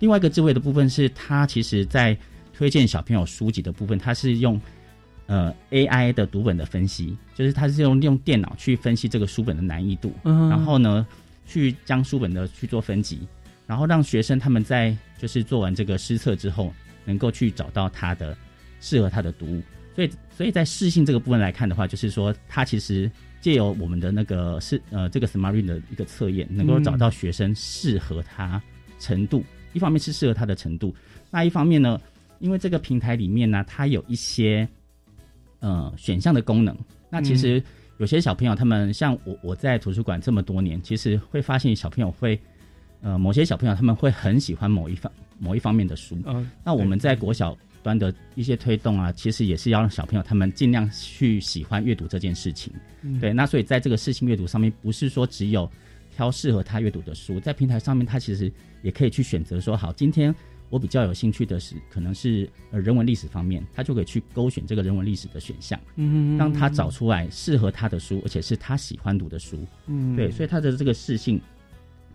[0.00, 2.16] 另外一个智慧的部分是他其实在
[2.54, 4.60] 推荐小朋友书籍的部分，他是用
[5.28, 11.06] 呃 AI 的读本的分析，就是他是用用电脑去分析这个书本的难易度，嗯然后呢
[11.46, 13.20] 去将书本的去做分级，
[13.66, 18.36] 然后让学生他们在就是做完这个施测之后，能够去找到他的
[18.80, 19.62] 适合他的读物。
[19.94, 23.10] 所以，所以在适性这个部分来看的话，就是说，它其实
[23.40, 28.62] 借由我们的那个是呃这个 Smart Read 的一个测验，能够嗯找到学生适合他
[29.00, 29.44] 程度。
[29.72, 30.94] 一方面是适合他的程度，
[31.30, 32.00] 那一方面呢，
[32.38, 34.68] 因为这个平台里面呢，它有一些
[35.60, 36.76] 呃选项的功能。
[37.10, 37.62] 那其实
[37.98, 42.38] 有些小朋友，他们像我我在图书馆这么多年，其实会发现小朋友会
[43.00, 46.16] 呃某些小朋友他们会很喜欢某一方某一方面的书。
[46.26, 52.72] 嗯那我们在国小端的一些推动啊，其实也是要让小朋友他们尽量去喜欢阅读这件事情。
[53.02, 55.70] 嗯对，那所以在这个视性阅读上面，不是说只有
[56.10, 60.34] 挑适合他阅读的书，在平台上面，他其实也可以去选择说，好，今天
[60.70, 69.58] 我比较有兴趣的是可能是呃人文历史方面，他就可以去勾选这个人文历史的选项，嗯让他找出来适合他的书，而且是他喜欢读的书。
[69.86, 71.40] 嗯对，所以他的这个适性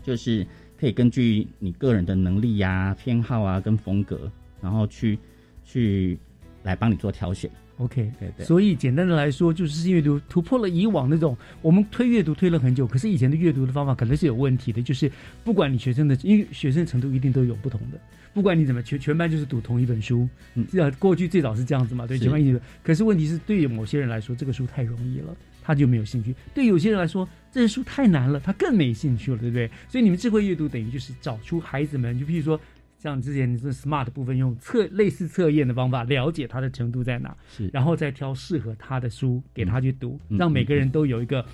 [0.04, 0.46] 就是
[0.78, 5.18] 可以根据你个人的能力呀、偏好啊跟风格，然后去
[5.63, 6.20] 去
[6.63, 7.50] 来帮你做挑选。
[7.78, 15.12] OK，对对所以简单的来说，就是视阅读突破了以往那种我们推阅读推了很久，可是以前的阅读的方法可能是有问题的，就是
[15.44, 18.00] 不管你学生的，因为学生程度一定都有不同的，
[18.32, 20.66] 不管你怎么全全班就是读同一本书，嗯，
[21.00, 22.60] 过去最早是这样子嘛，对，全班一起读。
[22.84, 29.68] 可是问题是，对于某些人来说，这个书太容易了，他就没有兴趣；对有些人来说，这些书太难了，他更没兴趣了，对不对？
[29.90, 32.60] 所以你们智慧阅读等于就是找出孩子们，就譬如说。
[33.04, 41.46] 像之前你说 smart 部分，用测类似测验的方法了解他的程度在哪，是，然后再挑适合他的书给他去读，嗯让每个人都有一个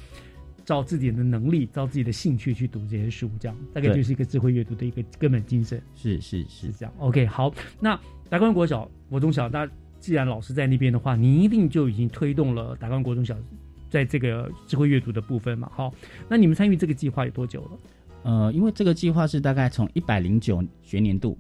[0.64, 5.82] 照自己的能力、照自己的兴趣去读这些书，这样大概就是一个智慧阅读的一个根本精神。
[5.96, 6.94] 是是是这样。
[7.00, 9.68] OK，好，那达观国小、国中小，那
[10.00, 13.36] 既然老师在那边的话，你一定就已经推动了达观国中小
[13.90, 15.68] 在这个智慧阅读的部分嘛？
[15.74, 15.92] 好，
[16.30, 17.72] 那你们参与这个计划有多久了？
[18.24, 21.38] 呃，因为这个计划是大概从一百零九学年度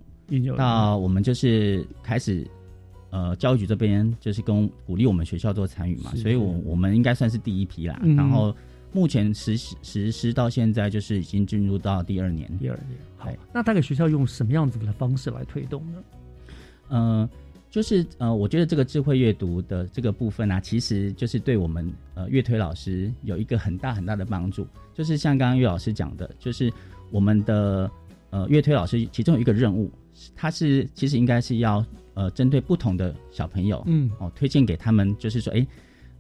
[0.57, 2.47] 到我们就是开始，
[3.09, 7.99] 呃，教育局这边就是跟鼓励我们学校做参与嘛，所以我我们应该算是第一批啦。
[8.03, 8.55] 嗯然后
[8.91, 12.49] 目前实施实施到现在，就是已经进入到第二年。
[12.57, 16.03] 第二年，好，那大概学校用什么样子的方式来推动呢？
[16.87, 17.29] 呃，
[17.69, 24.67] 就是呃，我觉得这个智慧阅读的这个部分啊，其实就是对我们呃乐推老师有一个很大很大的帮助。
[24.95, 26.71] 就是像刚刚岳老师讲的，就是
[27.11, 27.89] 我们的
[28.31, 29.91] 呃乐推老师其中有一个任务，
[30.35, 35.65] 他是其实应该是要呃针对不同的小朋友，嗯哦，推荐给他们，就是说，哎，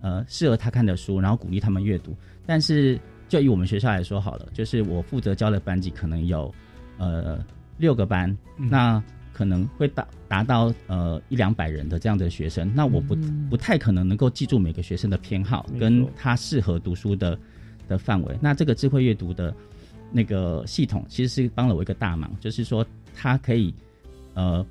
[0.01, 2.15] 呃，适合他看的书，然后鼓励他们阅读。
[2.45, 6.53] 但是就以我们学校来说好了，就是我负责教的班级可能有
[6.97, 7.43] 呃
[7.77, 9.03] 六个班，嗯那
[9.39, 13.15] 可能会达达到呃一两百人的这样的学生，那我不、
[13.49, 17.39] 不太可能能够记住每个学生的偏好跟他适合读书的
[17.87, 18.37] 的范围。
[18.41, 19.55] 那这个智慧阅读的
[20.11, 23.73] 那个系统其实是帮了我一个大忙，就是说它可以
[24.33, 24.65] 呃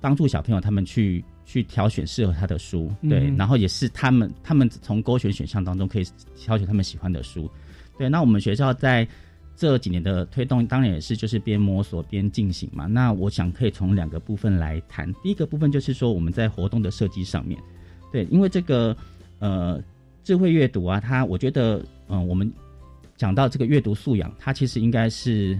[0.00, 7.48] 帮助小朋友他们去去挑选适合他的书，对，嗯然后也是他们他们从勾选选项当中可以挑选他们喜欢的书，
[7.96, 8.08] 对。
[8.08, 9.06] 那我们学校在
[9.56, 12.86] 这几年的推动，当然也是就是边摸索边进行嘛。
[12.86, 15.12] 那我想可以从两个部分来谈。
[15.22, 17.60] 第一个部分就是说我们在活动的设计上面，
[18.10, 18.96] 对，因为这个
[19.38, 19.82] 呃
[20.22, 22.52] 智慧阅读啊，它我觉得嗯、我们
[23.16, 25.58] 讲到这个阅读素养，它其实应该是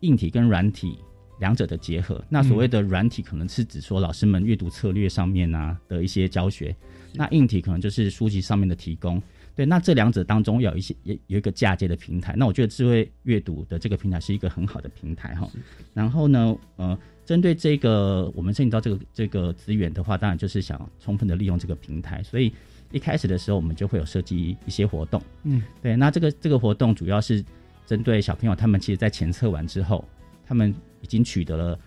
[0.00, 0.98] 硬体跟软体
[1.40, 2.22] 两者的结合。
[2.28, 6.76] 那所谓的软体，可能是指说老师们阅读策略上面啊的一些教学，
[7.14, 9.20] 那硬体可能就是书籍上面的提供。
[9.56, 15.48] 对，那这两者当中有一些有有一个嫁接的平台，那我觉得智慧阅读的这个平台是一个很好的平台哈。
[15.92, 22.52] 然后呢，呃，针对这个我们申请到这个这个资源的话，当然就是想充分的利用这个平台，所以
[22.90, 25.22] 一开始的时候我们就会有设计一些活动。
[25.44, 27.44] 嗯，对，那这个这个活动主要是
[27.86, 30.04] 针对小朋友，他们其实在前测完之后，
[30.44, 31.78] 他们已经取得了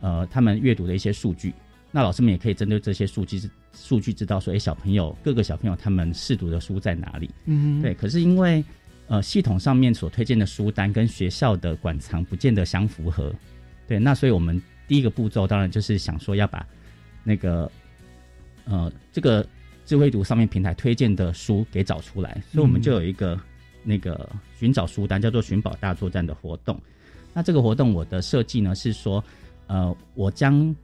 [0.00, 1.54] 呃他们阅读的一些数据，
[1.94, 3.40] 那老师们也可以针对这些数据
[3.72, 7.30] 数据知道说，哎，小朋友各个小朋友他们试读的书在哪里？
[7.44, 7.94] 嗯对。
[7.94, 8.64] 可是因为
[9.06, 13.32] 呃系统上面所推荐的书单跟学校的馆藏不见得相符合，
[13.86, 16.66] 对，那所以我们第一个步骤当然就是想说要把
[17.22, 17.70] 那个
[18.64, 19.46] 呃这个
[19.86, 23.40] 智慧读上面平台推荐的书给找出来，所以我们就有一个
[23.84, 24.28] 那个
[24.58, 26.76] 寻找书单，叫做寻宝大作战的活动。
[27.32, 29.22] 那这个活动我的设计呢是说，
[29.68, 30.74] 呃，我将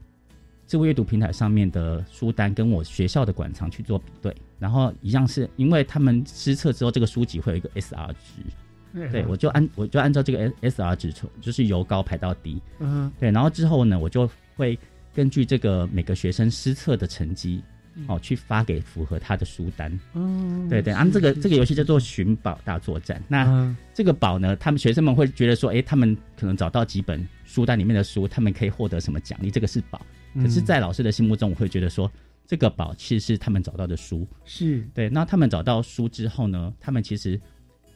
[0.70, 9.08] 智慧阅读平台上面的书单跟我学校的馆藏去做比对，然后一样是因为他们施测之后，这个书籍会有一个 SR 值。
[9.10, 14.78] 对，我就按我就按照这个 S S R 值从就是由高排到低，嗯，对，然后之后呢，我就会
[15.12, 17.60] 根据这个每个学生施测的成绩，
[18.06, 23.20] 哦，去发给符合他的书单，嗯，对对，按这个这个游戏叫做寻宝大作战。
[23.26, 29.50] 那这个宝呢，他们学生们会觉得说，哎，他们可能找到几本书单里面的书，他们可以获得什么奖励？
[29.50, 30.00] 这个是宝。
[30.34, 32.10] 可是，在老师的心目中，我会觉得说，
[32.46, 35.08] 这个宝其实是他们找到的书，是对。
[35.08, 37.40] 那他们找到书之后呢，他们其实。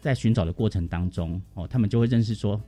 [0.00, 2.60] 在寻找的过程当中，哦，他们就会认识说，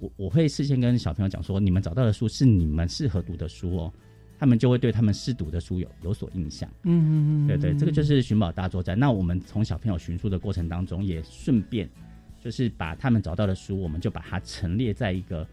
[0.00, 3.92] 我我会事先跟小朋友讲说，你们找到的书是你们适合读的书哦，
[4.40, 6.68] 他们就会对他们试读的书有有所印象。
[6.82, 8.98] 嗯嗯嗯，对对，这个就是寻宝大作战。
[8.98, 11.88] 那我们从小朋友寻书的过程当中，也顺便
[12.42, 15.46] 就是把他们找到的书，我们就把它陈列在一个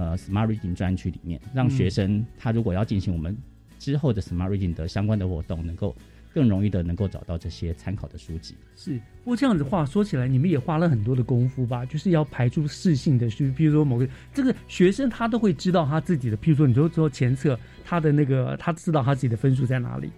[0.00, 3.36] 呃 Smart Reading 专区里面，让学生他如果要进行我们
[3.78, 5.94] 之后的 Smart Reading 的相关的活动，能够。
[6.32, 8.54] 更容易的能够找到这些参考的书籍。
[8.76, 11.84] 是，不过这样子话说起来，你们也花了很多的功夫吧？
[11.84, 20.08] 就是要排出适性的书，比如说某个这个学生他都会知道他自己的，譬如说你说说前测他的那个，他知道他自己的分数在哪里，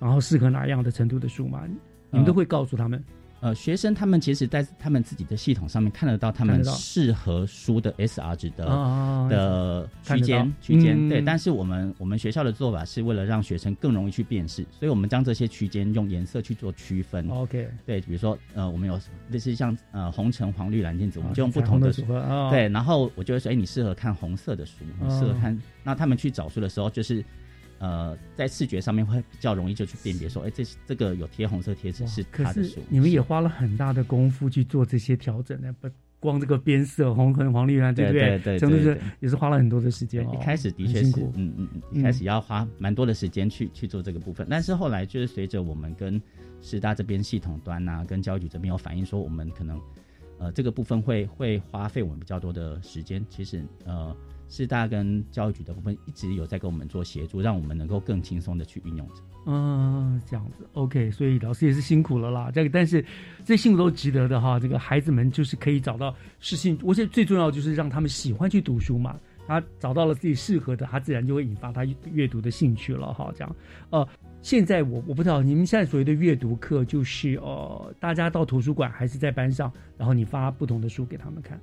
[0.00, 1.68] 然后适合哪样的程度的书嘛？
[2.10, 3.04] 你们都会告诉他们。
[3.40, 8.64] 呃，学生他们其实，在他们自己的系统上面看得到他们适合书的 SR 值的
[9.30, 11.20] 的区间区间，对。
[11.20, 17.28] 但是我们我们学校的做法是为了让学生更容易去辨识，所以我们将这些区间用颜色去做区分。
[17.28, 18.98] OK，对，比如说呃，我们有
[19.30, 22.48] 类似像呃红橙黄绿蓝靛紫，我们就用不同的组合。
[22.50, 25.56] 对，然后我就会说，哎，你适合看红色的书，你适合看。
[25.84, 27.24] 那他们去找书的时候，就是。
[27.78, 32.80] 呃，在视觉上面会比较容易就去辨别说，哎，这这个有贴红色贴纸是他的书。
[32.88, 38.36] 你们也花了很大的功夫去做这些调整呢，不光这个边色红、橙、黄、绿、蓝，对不对？
[38.40, 40.28] 对真的是也是花了很多的时间。
[40.32, 44.44] 一开始的确是，嗯嗯嗯，一开始要花蛮多的时间去去做这个部分。
[44.50, 46.20] 但是后来就是随着我们跟
[46.60, 49.80] 师大这边系统端呐，跟教育局这边有反映说，我们可能
[50.38, 53.24] 呃这个部分会会花费我们比较多的时间。
[53.30, 54.16] 其实呃。
[54.48, 59.06] 师大跟教育局的部分一直有在跟我们做协助，让我们能够更轻松的去运用。
[59.46, 61.10] 嗯，这样子，OK。
[61.10, 62.50] 所以老师也是辛苦了啦。
[62.50, 63.04] 这个，但是
[63.44, 64.58] 这辛苦都值得的哈。
[64.58, 69.18] 这个孩子们就是可以找到事情，我觉得最重要就是让他们喜欢去读书嘛。
[69.46, 73.32] 他找到了自己适合的，他自然就会引发他阅读的兴趣了哈。
[73.34, 73.56] 这样，
[73.88, 74.06] 呃，
[74.42, 81.60] 现在我我不知道你们现在所谓的阅读课，就是呃，大家到图书馆还是在班上，然后你发不同的书给他们看。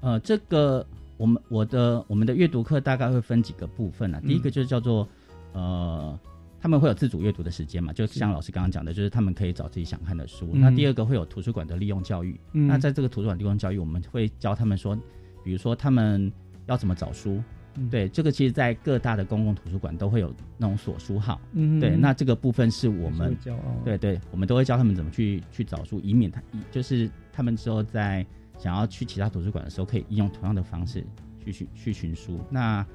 [0.00, 0.86] 呃，这个。
[1.20, 4.18] 我们我的我们的阅读课大概会分几个部分呢？
[4.26, 5.06] 第一个就是叫做，
[5.52, 6.18] 呃，
[6.58, 10.48] 他们会有自主阅读的时间嘛，就像老师刚刚讲的，就是他们可以找自己想看的书。
[10.54, 12.40] 那第二个会有图书馆的利用教育。
[12.52, 14.98] 那在这个图书馆利用教育，我们会教他们说，
[15.44, 16.32] 比如说他们
[16.64, 17.42] 要怎么找书。
[17.90, 21.38] 对，这个其实，在各大的公共图书馆都会有那种锁书号。
[21.52, 23.36] 嗯对，那这个部分是我们，
[23.84, 28.26] 对对，我们都会教他们怎么去去找书，以免他就是他们之后在。
[28.60, 31.02] 想要去其他图书馆的时候，可以用同样的方式
[31.42, 32.38] 去寻去寻书。
[32.50, 32.86] 那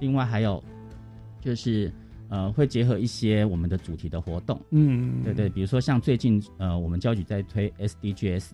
[0.00, 0.62] 另外还有
[1.40, 1.92] 就是，
[2.28, 4.60] 呃，会结合一些我们的主题的活动。
[4.70, 8.50] 嗯，对对，比如说像最近呃，我们教局在推 SDGs，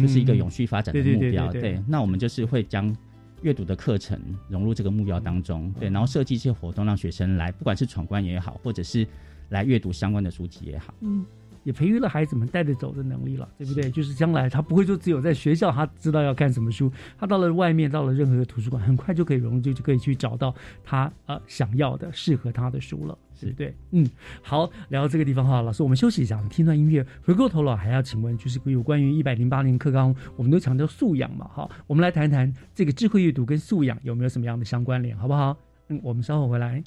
[0.00, 1.52] 就是一个永续发展的目标。
[1.52, 2.96] 对，那我们就是会将
[3.42, 5.70] 阅读的课程融入这个目标当中。
[5.78, 9.06] 对，然后设计一些活动，让学生来，不管是闯关也好，或者是
[9.50, 10.94] 来阅读相关的书籍也好。
[11.00, 11.26] 嗯。
[11.66, 13.90] 也培育了孩子们带着走的能力了，对不对？
[13.90, 16.88] 就是将来他不会说只有在学校他知道要看什么书，
[17.18, 20.54] 他到了外面，到了任何的图书馆，很快就可以融入，就可以去找到
[20.84, 23.74] 他呃想要的、适合他的书了，对不对？
[23.90, 24.08] 嗯，
[24.42, 27.04] 好，聊到这个地方哈，老师，我们休息一下，听段音乐。
[27.24, 35.56] 回过头了，还要请问，就是有关于一百零八年课纲，我们都强调素养嘛，哈，我们来谈谈这个智慧阅读跟素养有没有什么样的相关联，好不好？
[35.88, 36.80] 嗯，我们稍后回来。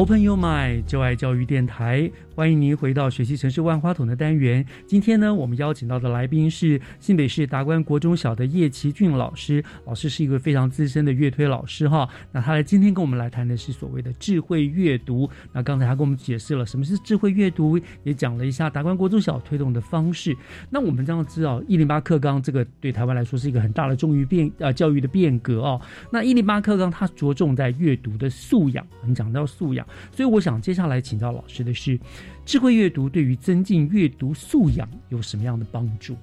[0.00, 4.64] Open Your Mind，就爱教育电台，欢迎您回到学习城市万花筒的单元。
[4.86, 12.08] 今天呢，我们邀请到的来宾是新北市达观国中小的叶奇俊老师，老师是一个非常资深的乐推老师哈。
[12.32, 15.28] 那他来今天跟我们来谈的是所谓的智慧阅读。
[15.52, 20.34] 那刚才他跟我们解释了什么是智慧阅读，也讲了一下达观国中小推动的方式。
[20.70, 25.78] 那我们这样知道，一零八课纲这个对台湾来说是一个很大的重于变呃教育的变革哦。
[26.10, 29.86] 那一零八课纲它着重在阅读的素养，我们讲到素养。
[30.12, 31.98] 所以，我想接下来请教老师的是，
[32.44, 36.16] 智慧阅读对于增进阅读素养有什么样的帮助？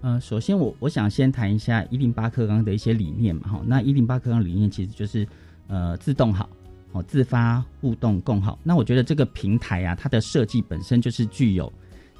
[0.00, 3.62] 呃，首先我我想先谈一下一零八课纲的一些理念嘛，哈。
[3.66, 5.26] 那一零八课纲理念其实就是
[5.68, 6.48] 呃自动好，
[6.92, 8.58] 哦自发互动共好。
[8.62, 11.72] 那我觉得这个平台啊，它的设计本身就是具有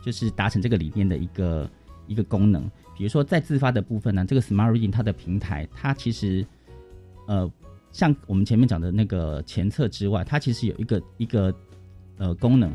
[0.05, 1.71] 就是达成这个理念的一个
[2.07, 2.71] 一个功能。
[2.97, 6.47] 比如说在自发的部分呢，这个 Smart Reading 它的平台，它其实
[7.27, 7.51] 呃。
[7.93, 11.55] 像我们前面讲的那个前测之外，它其实有一个一个
[12.19, 12.73] 呃功能，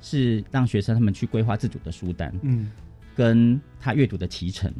[0.00, 2.70] 是让学生他们去规划自主的书单，嗯，
[3.14, 4.72] 跟他阅读的提成。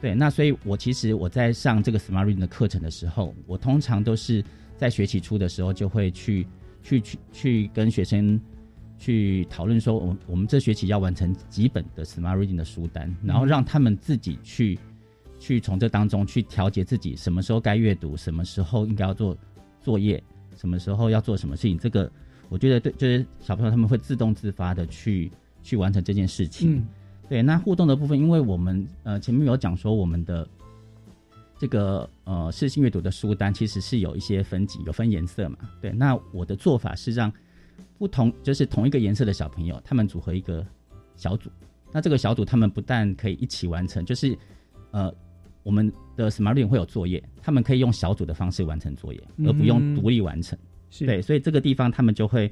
[0.00, 4.44] 对，那所以我其实我在上这个 Smart Reading 的课程的时候，我通常都是
[4.76, 6.46] 在学期初的时候就会去
[6.82, 8.40] 去去去跟学生
[8.98, 14.78] 去讨论说，我我们这学期要完成几本的 Smart Reading 的书单，然后让他们自己去。
[15.38, 19.36] 去从这当中去调节自己，什么时候该阅读，什么时候应该要做
[19.80, 20.22] 作业，
[20.56, 21.78] 什么时候要做什么事情。
[21.78, 22.10] 这个
[22.48, 25.30] 我觉得对，就是小朋友他们会自动自发的去
[25.62, 26.84] 去完成这件事情。
[27.28, 30.48] 对，那互动的部分，因为我们呃前面有讲说我们的
[31.56, 35.58] 这个呃视性阅读的书单其实是有一些分级，有分颜色嘛。
[35.80, 37.32] 对，那我的做法是让
[37.96, 40.66] 不同就是同一个颜色的小朋友，他们组合一个
[41.14, 41.48] 小组。
[41.92, 44.36] 那这个小组他们不但可以一起完成，就是
[44.90, 45.14] 呃。
[45.68, 50.58] 我们的 Smart 会有作业，他们可以用小组的方式完成作业，而不用独立完成。
[51.00, 52.50] 对，所以这个地方他们就会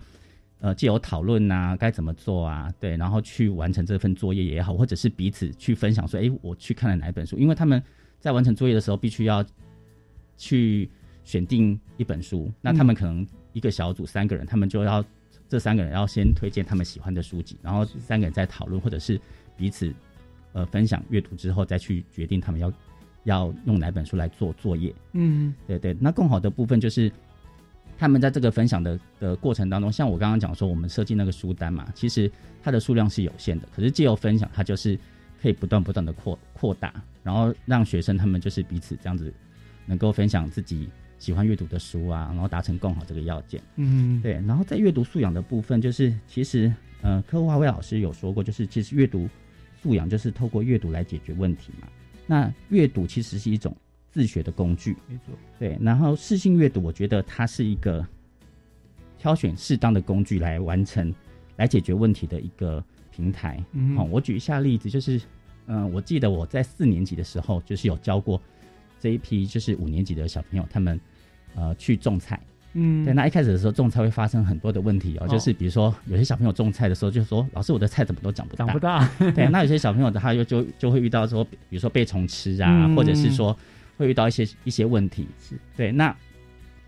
[0.61, 7.39] 呃，既有讨论啊，该怎么做啊，对，然后去完成这份作业也好，或者是彼此去分享说，哎，我去看了哪一本书？
[7.39, 7.83] 因为他们
[8.21, 9.43] 在完成作业的时候，必须要
[10.37, 10.87] 去
[11.25, 15.03] 选定一本书，那他们可能一个小组三个人，他们就要
[15.49, 19.19] 这三个人要先推荐他们喜欢的书籍，然后三个人再讨论，或者是
[19.57, 19.91] 彼此
[20.53, 22.71] 呃分享阅读之后，再去决定他们要。
[23.27, 24.95] 要用哪本书来做作业？
[25.13, 25.95] 嗯，对对。
[26.01, 27.13] 那更好的部分就是，
[27.99, 32.31] 他们在这个分享的的过程当中，像我刚刚讲说，我们设计那个书单嘛，其实
[32.63, 33.69] 它的数量是有限的。
[33.75, 34.99] 可是借由分享，它就是
[35.43, 39.33] 可以不断不断的扩扩大，然后让学生他们就是彼此这样子
[39.85, 43.61] 能够分享自己喜欢阅读的书啊，然后达成更好这个要件。
[43.75, 44.35] 嗯，对。
[44.47, 46.73] 然后在阅读素养的部分，就是其实
[47.03, 49.29] 呃，科华威老师有说过，就是其实阅读
[49.83, 51.89] 素养就是透过阅读来解决问题嘛。
[52.27, 53.75] 那阅读其实是一种
[54.11, 55.35] 自学的工具，没错。
[55.59, 58.07] 对，然后视性阅读，我觉得它是一个
[59.19, 61.15] 挑选适当的工具来完成、
[61.57, 63.63] 来解决问题的一个平台。
[63.97, 65.21] 好，我举一下例子，就是，
[65.67, 68.41] 嗯，我记得我在四年级的时候，就是有教过
[68.99, 71.01] 这一批就是五年级的小朋友，他们
[71.55, 72.41] 呃去种菜。
[72.79, 79.09] 嗯，对，那一开始的时候种菜会发生很多的问题哦，就是比如说有些小朋友种菜的时候就说：“老师，我的菜怎么都长不大？”长不大。
[79.33, 83.57] 对，那有些小朋友他又就就会遇到说，比如说被虫吃啊，或者是说
[83.97, 85.27] 会遇到一些一些问题。
[85.41, 86.15] 是对，那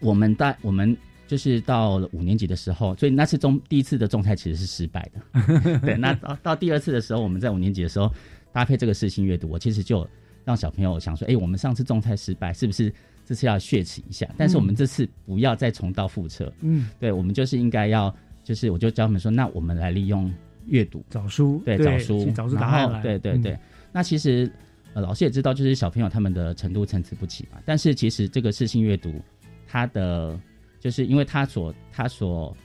[0.01, 0.95] 我们在我们
[1.26, 5.78] 就是到了五年级的时候，所以那次种第一次的种菜其实是失败的。
[5.80, 8.12] 对，那到到第二次的时候，我们在五年级的时候
[8.53, 10.07] 搭配这个视性阅读，我其实就
[10.45, 12.93] 让小朋友想说：“哎，我们上次种菜失败，是不是？”
[13.29, 16.51] 这次要血耻一下，但是我们这次不要再重蹈覆辙。
[16.62, 20.33] 嗯，对，我们就是应该要，就是我就教他们说，那我们来利用
[20.64, 23.03] 阅读找书，对，找书，找出答案来。
[23.03, 23.59] 对对对。
[23.93, 24.51] 那其实
[24.95, 27.61] 呃，老师也知道，就是小朋友他们的程度参差不齐嘛。
[27.66, 29.20] 但是其实这个视性阅读，
[29.66, 30.41] 它的
[30.81, 32.57] 就是因为他所他所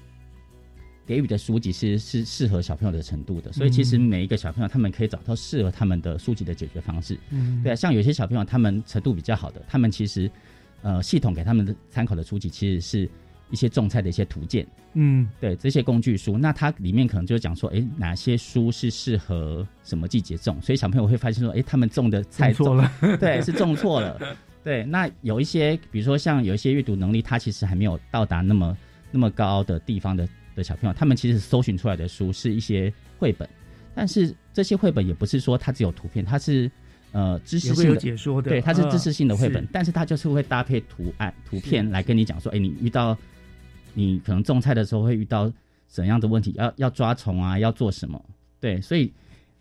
[1.05, 7.20] 给予的书籍是是适合小朋友的程度的，所以其实每一个小朋友他们可以找到适合他们的书籍的解决方式。
[7.32, 10.32] 嗯，对啊，像有些小朋友他们程度比较好的，他们其实。
[10.84, 13.09] 呃，系统给他们的参考的书籍其实是
[13.49, 24.84] 一些种菜的一些图鉴，嗯，对这些工具书，那它里面可能就讲说，哎，哪些书是适合什么季节种，所以小朋友会发现说，哎，他们种的菜错了， 对，是种错了，对。
[24.84, 28.77] 那有一些，比如说像有一些阅读能力，他其实还没有到达那么
[29.09, 33.47] 那么高的地方的的小朋友，他们其实搜寻出来的书是一些绘本，
[33.95, 36.69] 但是这些绘本也不是说它只有图片，它是。
[37.14, 43.16] 呃，知识性的解说的，对，它是知识性的绘本，但是它就是会搭配图案、图片来跟你讲说，哎，你遇到
[43.93, 45.49] 你可能种菜的时候会遇到
[45.88, 48.20] 怎样的问题，要要抓虫啊，要做什么？
[48.59, 49.14] 对，所以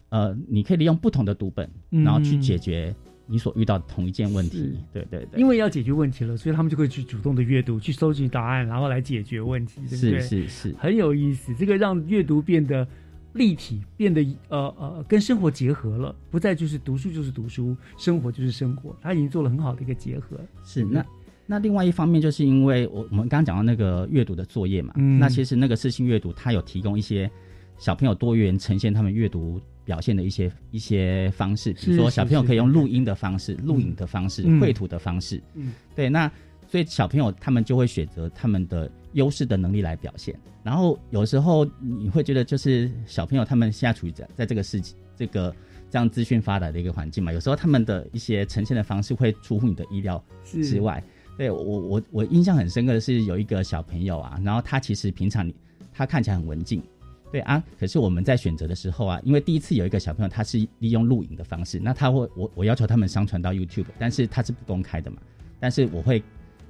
[0.09, 2.95] 呃，你可以利用不同的读本，然后去解决
[3.27, 4.79] 你所遇到的同一件问题。
[4.91, 10.21] 对对对，因为要解决问题了，所以他们就会去主动的阅读，去收集答案，然后来解决问题，对不对？
[10.21, 11.55] 是是是，很有意思。
[11.55, 12.89] 这个让阅读变得
[13.33, 20.39] 立体，变得呃呃跟生活结合了，不再就是读书就是读书，生活就是生活，他已经做了很好的一个结合。
[20.65, 21.05] 是那
[21.47, 27.31] 那另外一方面，就是因为我我们刚刚讲到那个阅读的作业嘛，嗯那其实那个视性阅读，它有提供一些
[27.79, 29.61] 小朋友多元呈现他们阅读。
[29.85, 36.31] 表现的一些一些方式，比如说小朋友可以用录音的方式、录影的方式、嗯绘图的方式，嗯，对，那
[36.73, 40.35] 所以小朋友他们就会选择他们的优势的能力来表现。
[40.63, 45.55] 然后有时候你会觉得，就是小朋友他们现在处于在在这个世纪这个
[45.91, 51.05] 这样资讯发达的一个环境嘛，有时候他们的一些呈现的方式会出乎你的意料之外。
[51.37, 55.55] 对我我我印象很深刻的是有一个小朋友啊，然后他其实平常你
[55.93, 56.83] 他看起来很文静。
[57.31, 65.19] 对啊，可是我们在选择的时候啊，因为第一次有一个小朋友他是利用录影的方式，那他会我我要求他们上传到 YouTube，但是他是不公开的嘛，
[65.61, 66.23] 但是我会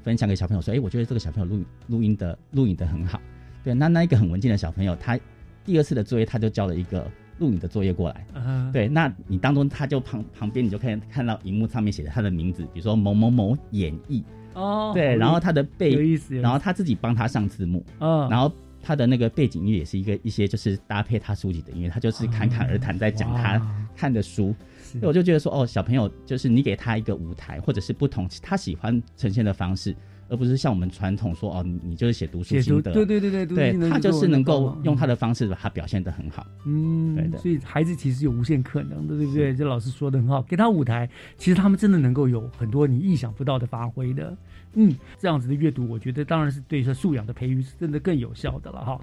[0.03, 3.21] 分享给小朋友说，哎，我觉得这个小朋友录录音的录影的很好，
[3.65, 5.19] 对，那那一个很文静的小朋友，他
[5.65, 14.23] 第二次的作业他就交了一个录影的作业过来，啊对，那你当中他就旁旁边你就可以看到荧幕上面写的他的名字，比如说某某某演绎，
[14.55, 18.53] 哦，对，然后他的背有意思，然后他自己帮他上字幕，嗯，然后。
[18.85, 24.53] 他的那个背景音乐也是一个一些就是搭配他书籍的音乐，他就是侃侃而谈在讲他看的书，
[25.01, 29.95] 所以我就觉得说哦，小朋友就是你给他一个舞台，或者是不同他喜欢呈现的方式，
[30.29, 39.55] 而不是像我们传统说哦，你你就是写读书心得，对对对对对，他就是能够用他的方式把他表现得很好，嗯，对的，所以孩子其实有无限可能的，对不对？
[39.55, 44.37] 这老师说的很好，给他舞台，其实他们真的能够有很多你意想不到的发挥的。
[44.75, 48.99] 嗯，这样子的阅读，我觉得当然是对这素养的培育是真的更有效的了哈。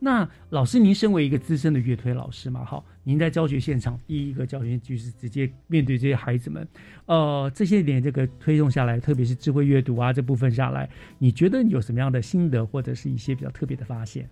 [0.00, 6.66] 那老师，您身为一个资深的乐推老师嘛，哈，您在教学现场第一个教学就是直接面对这些孩子们，
[7.06, 14.28] 呃，这些年这个推动下来，特别是智慧阅读啊这部分下来，你觉得有什么样的心得或者是一些比较特别的发现？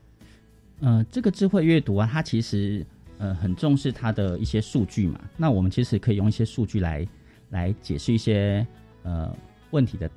[0.80, 2.84] 呃，这个智慧阅读啊，它其实
[3.18, 5.20] 呃很重视它的一些数据嘛。
[5.36, 7.06] 那我们其实可以用一些数据来
[7.50, 8.66] 来解释一些
[9.04, 9.32] 呃
[9.70, 10.10] 问题的。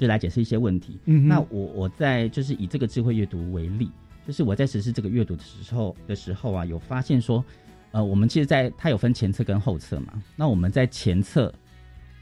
[0.00, 0.98] 就来解释一些问题。
[1.04, 3.90] 嗯，那我我在就是以这个智慧阅读为例，
[4.26, 7.44] 就是我在实施这个阅读的时候的时候啊，有发现说，
[7.90, 10.22] 呃，我们其实，在它有分前侧跟后侧嘛。
[10.36, 11.52] 那我们在前侧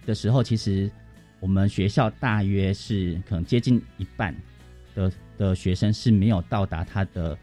[0.04, 0.90] 的时候，其实
[1.38, 4.34] 我们学校大约是可能接近一半
[4.96, 7.38] 的的学生是没有到达他的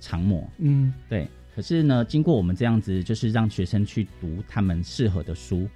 [0.00, 0.44] 长模。
[0.58, 1.28] 嗯，对。
[1.54, 5.68] 可是呢，经过我们这样子，就是让学生去读他们适合的书，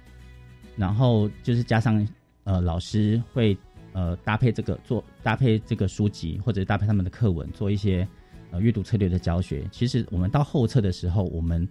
[0.75, 2.05] 然后就是加上
[2.43, 3.57] 呃老师会。
[3.93, 8.07] 呃，搭配这个做搭配这个书籍，或者搭配他们的课文，做一些
[8.51, 9.67] 呃阅读策略的教学。
[9.69, 11.67] 其实我们到后测的时候，我们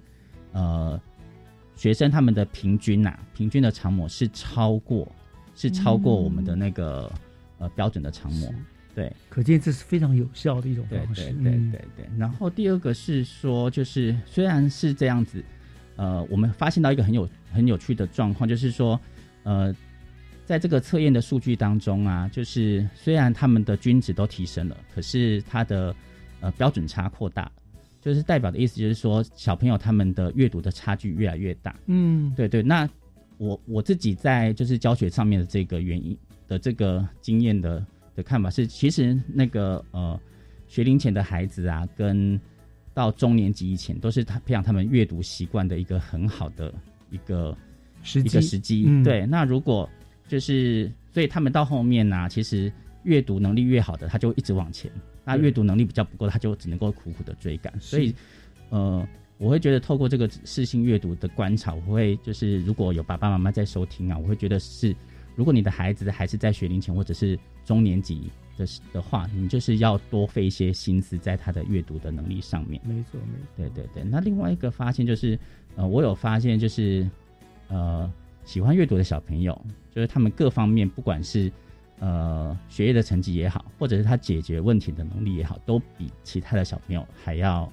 [0.53, 1.01] 呃
[1.75, 5.11] 学生他们的平均呐、啊，平均的长模是超过
[5.55, 7.11] 是超过我们的那个、
[7.59, 8.53] 呃标准的长模。
[8.95, 11.25] 对，可见这是非常有效的一种方式。
[11.25, 12.11] 对对对对对。
[12.18, 15.43] 然后第二个是说，就是虽然是这样子，
[15.97, 19.01] 呃，我们发现到一个很有很有趣的状况，就是说
[19.45, 19.75] 呃。
[20.51, 25.95] 在这个测验的数据当中啊，就是虽然他们的均值都提升了，可是它的
[26.41, 27.49] 呃标准差扩大，
[28.01, 31.77] 就是代表的意思就是说小朋友他们的阅读的差距越来越大。
[31.87, 32.65] 嗯，对对。
[32.65, 32.91] 那
[33.39, 37.87] 我我自己在就是教学上面的这个原因的这个经验的
[38.17, 40.21] 的看法是，其实那个呃
[40.67, 42.41] 学龄前的孩子啊，跟
[42.93, 46.75] 到中年级以前都是他培养他们阅读习惯的一个很好的
[47.09, 47.57] 一个
[48.03, 48.85] 时一个时机。
[48.89, 49.89] 嗯、对，那如果
[50.31, 52.72] 就是，所以他们到后面呢、啊，其实
[53.03, 54.89] 阅读能力越好的，他就一直往前；
[55.24, 57.72] 那阅读能力比较不够，他就只能够苦苦的追赶。
[57.81, 58.14] 所以，
[58.68, 59.05] 呃，
[59.39, 64.95] 我会觉得透过这个视性阅读的观察，我会就是如果有爸爸妈妈在收听啊，我会觉得是，
[65.35, 72.81] 如果你的孩子还是在学龄前或者是中年级的的话，你就是要多费一些心思在他的阅读的能力上面。
[72.85, 73.45] 没错，没错。
[73.57, 74.05] 对对对。
[74.05, 75.37] 那另外一个发现就是，
[75.74, 77.05] 呃，我有发现就是，
[77.66, 78.09] 呃。
[78.51, 79.57] 喜欢阅读的小朋友，
[79.95, 81.53] 就是他们各方面，不管是
[82.01, 87.73] 呃学业的成绩也好，或者是他解决问题的能力也好，都比其他的小朋友还要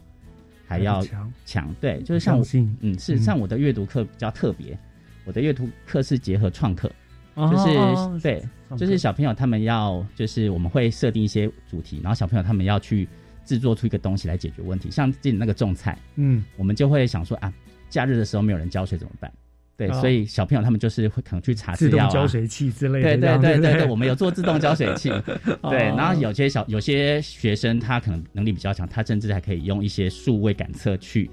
[0.68, 1.76] 还要强强。
[1.82, 2.46] 对，就是像我，
[2.82, 4.78] 嗯，是像我的阅读课比较特别，
[5.26, 6.88] 我的阅读课是结合创客，
[7.36, 8.48] 就是、哦、对，
[8.78, 13.10] 就是小朋友他们要，就是我们会设定一些主题，然后小朋友他们要去
[13.44, 14.92] 制作出一个东西来解决问题。
[14.92, 17.52] 像自己那个种菜，嗯，我们就会想说啊，
[17.90, 19.34] 假日的时候没有人浇水怎么办？
[19.78, 23.04] 对，哦所以小朋友他们就是会可能去查资自动料、啊、浇水器之类的。
[23.04, 25.12] 对对对对对对，我们有做自动浇水器。
[25.62, 31.30] 哦对，然后有些小有些学生他可能能力比较强，他甚至还可以用一些数位感测去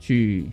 [0.00, 0.46] 去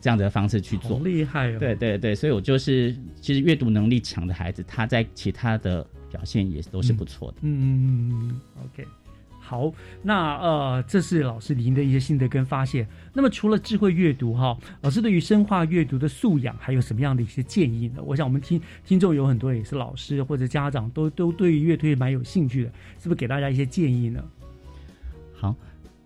[0.00, 1.58] 这样的方式去做，厉害哦！
[1.58, 7.38] 对对对，所以我就是其实阅读能力强的孩子，他在其他的表现也都是不错的。
[7.42, 8.88] 嗯嗯嗯嗯，OK。
[9.48, 9.72] 好，
[10.02, 12.86] 那呃，这是老师您的一些心得跟发现。
[13.14, 18.02] 那么除了智慧阅读哈，老师对于深化阅读的素养还有什么样的一些建议呢？
[18.04, 24.22] 我想我们听听众有很多也是老师或者家长，都都对于阅读蛮有兴趣的，是不是给大家一些建议呢？
[25.32, 25.54] 好，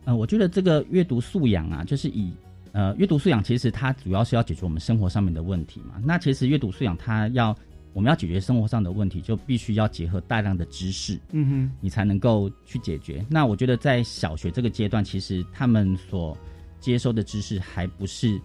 [0.04, 2.32] 呃，我觉得这个阅读素养啊，就是以
[2.70, 6.00] 呃阅读素养，其实它主要是要解决我们生活上面的问题嘛。
[6.04, 7.52] 那其实阅读素养它要。
[7.92, 13.24] 我们要解决生活上的问题，就必须要结合大量的知识，嗯哼，你才能够去解决。
[13.28, 16.36] 那我觉得在小学这个阶段，其实他们所
[16.80, 18.40] 接收的知识还不是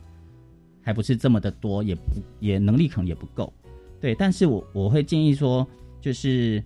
[0.82, 2.02] 还不是这么的多，也不
[2.40, 3.52] 也能力可能也不够，
[4.02, 4.14] 对。
[4.16, 5.66] 但是我我会建议说，
[6.02, 6.62] 就是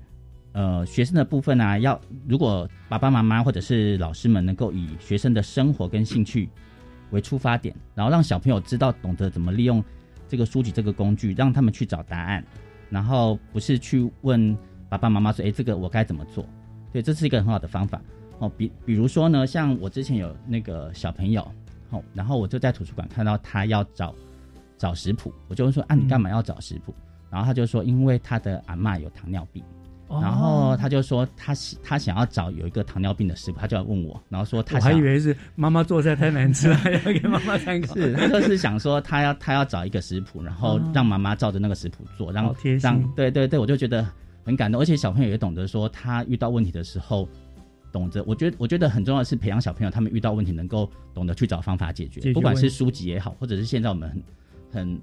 [0.54, 6.50] 呃学生的部分啊，要如果爸爸妈妈或者是老师们能够以学生的生活跟兴趣
[7.12, 9.84] 为出发点，然后让小朋友知道懂得怎么利用
[10.28, 12.44] 这个书籍这个工具，让他们去找答案。
[12.92, 14.56] 然后不是去问
[14.88, 16.46] 爸爸妈妈说，哎，这个我该怎么做？
[16.92, 18.00] 对，这是一个很好的方法
[18.38, 18.52] 哦。
[18.56, 21.42] 比比如说呢，像我之前有那个小朋友，
[21.90, 24.14] 哦，然后我就在图书馆看到他要找
[24.78, 26.94] 找食谱，我就问说，啊，你干嘛要找食谱？
[27.30, 29.64] 然后他就说，因为他的阿妈有糖尿病。
[30.20, 31.54] 然后他就说他
[31.84, 37.94] 他想要找有一个糖尿病的食谱，他就要问我，然后说他我还以为是妈妈做菜太难吃了，要给妈妈参考。
[37.96, 44.06] 是，他就是想说他要他要找一个食谱，然后让妈妈照着那个食谱做，让让对对对，我就觉得
[44.44, 47.28] 很感动，而且小朋友也懂得说他遇到问题的时候，
[47.92, 54.24] 懂得，我觉得我觉得很重要的是培养小朋友，他们遇到问题能够懂得去找方法解决，不管是书籍也好，或者是现在我们很
[54.72, 55.02] 很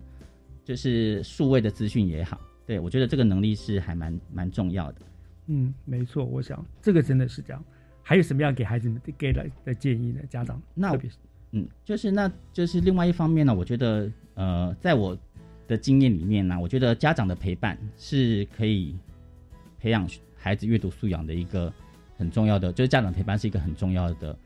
[0.65, 2.39] 就是数位的资讯也好。
[2.69, 5.01] 对，我觉得这个能力是还蛮蛮重要的。
[5.47, 7.65] 嗯，没错，我想这个真的是这样。
[8.03, 10.21] 还有什么样给孩子们给来的建议呢？
[10.29, 10.95] 家长那
[11.53, 15.17] 嗯，就是那就是另外一方面呢，我觉得呃，在我
[15.67, 18.95] 的经验里面呢，我觉得家长的陪伴是可以
[19.81, 20.07] 培养
[20.37, 21.73] 孩子阅读素养的一个
[22.19, 24.39] 很重要的，就是家长陪伴是一个很重要的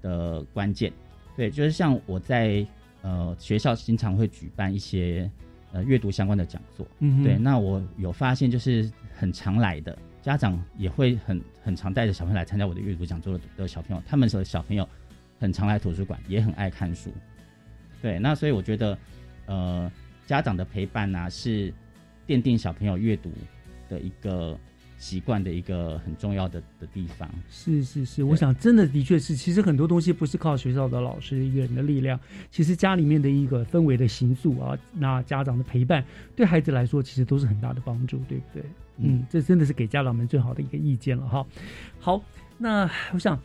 [0.00, 0.92] 的关键。
[1.36, 2.64] 对，就是像我在
[3.02, 5.28] 呃学校经常会举办一些。
[5.72, 14.88] 呃，阅读相关的讲座，嗯，对，那我有发现，就是很常来的家长也会很很常带着小朋友来参加我的阅读讲座的小朋友，他们的小朋友
[15.38, 17.12] 很常来图书馆，也很爱看书，
[18.00, 18.98] 对，那所以我觉得，
[19.46, 19.90] 呃，
[20.26, 21.72] 家长的陪伴呢，是
[22.26, 23.32] 奠定小朋友阅读
[23.88, 24.58] 的一个。
[24.98, 32.18] 习惯的一个很重要的的地方，是是是，我想真的的确是，其实很多东西不是靠学校的老师一个人的力量，
[32.50, 38.64] 其实家里面的一个氛围的形塑啊，那家长的陪伴，对孩子来说其实都是很大的帮助，对不对？
[38.98, 41.46] 嗯，这真的是给家长们最好的一个意见了哈。
[42.00, 42.20] 好，
[42.58, 43.38] 那我想。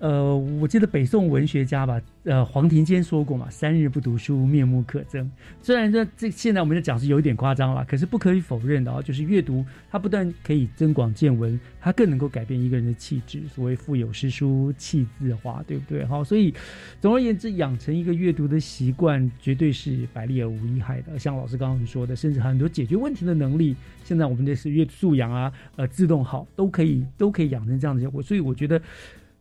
[0.00, 5.28] 呃，我记得北宋文学家吧，呃，黄庭坚说过嘛，“三日不读书，面目可憎。”
[5.60, 13.42] 虽然说这现在我们在讲是有一点夸张了，可是不可以否认的啊，就是阅读它不但可以增广见闻，它更能够改变一个人的气质。
[13.54, 16.02] 所谓“腹有诗书气自华”，对不对？
[16.06, 16.54] 好，所以
[16.98, 21.18] 总而言之，养成一个阅读的习惯，绝对是百利而无一害的。
[21.18, 28.22] 像老师刚刚说的，甚至很多解决问题的能力，现在我们的是阅读素养啊，呃，自动好，都可以都可以养成这样的结果。
[28.22, 28.80] 所以我觉得。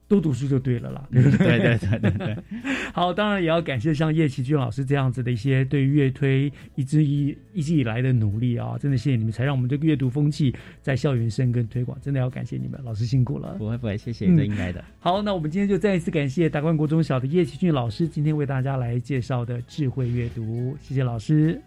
[0.10, 1.60] 多读书就对了啦，对不对？
[1.60, 2.38] 对对对对。
[2.92, 13.56] 好，当然也要感谢像叶奇军老师这样子的一些对乐推一直以一直以来的努力啊，真的谢谢你们，才让我们这个阅读风气在校园生根推广，真的要感谢你们，老师辛苦了。
[13.60, 14.84] 不会不会，谢谢，这应该的。
[15.00, 21.62] 好，那我们今天就再一次感谢达观国中小的叶奇俊老师今天为大家来介绍的智慧阅读，谢谢老师。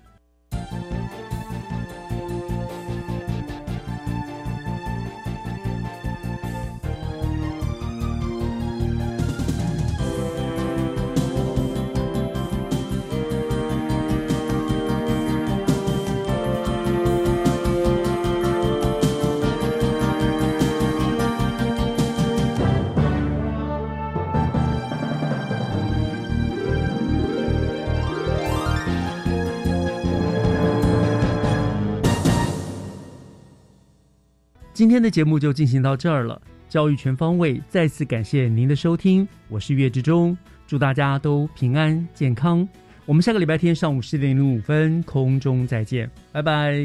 [34.82, 42.68] 今天的节目就进行到这儿了，教育全方位，再次感谢您的收听，我是岳志忠，祝大家都平安健康，
[43.06, 46.82] 我们下个礼拜天上午十点零五分空中再见，拜拜。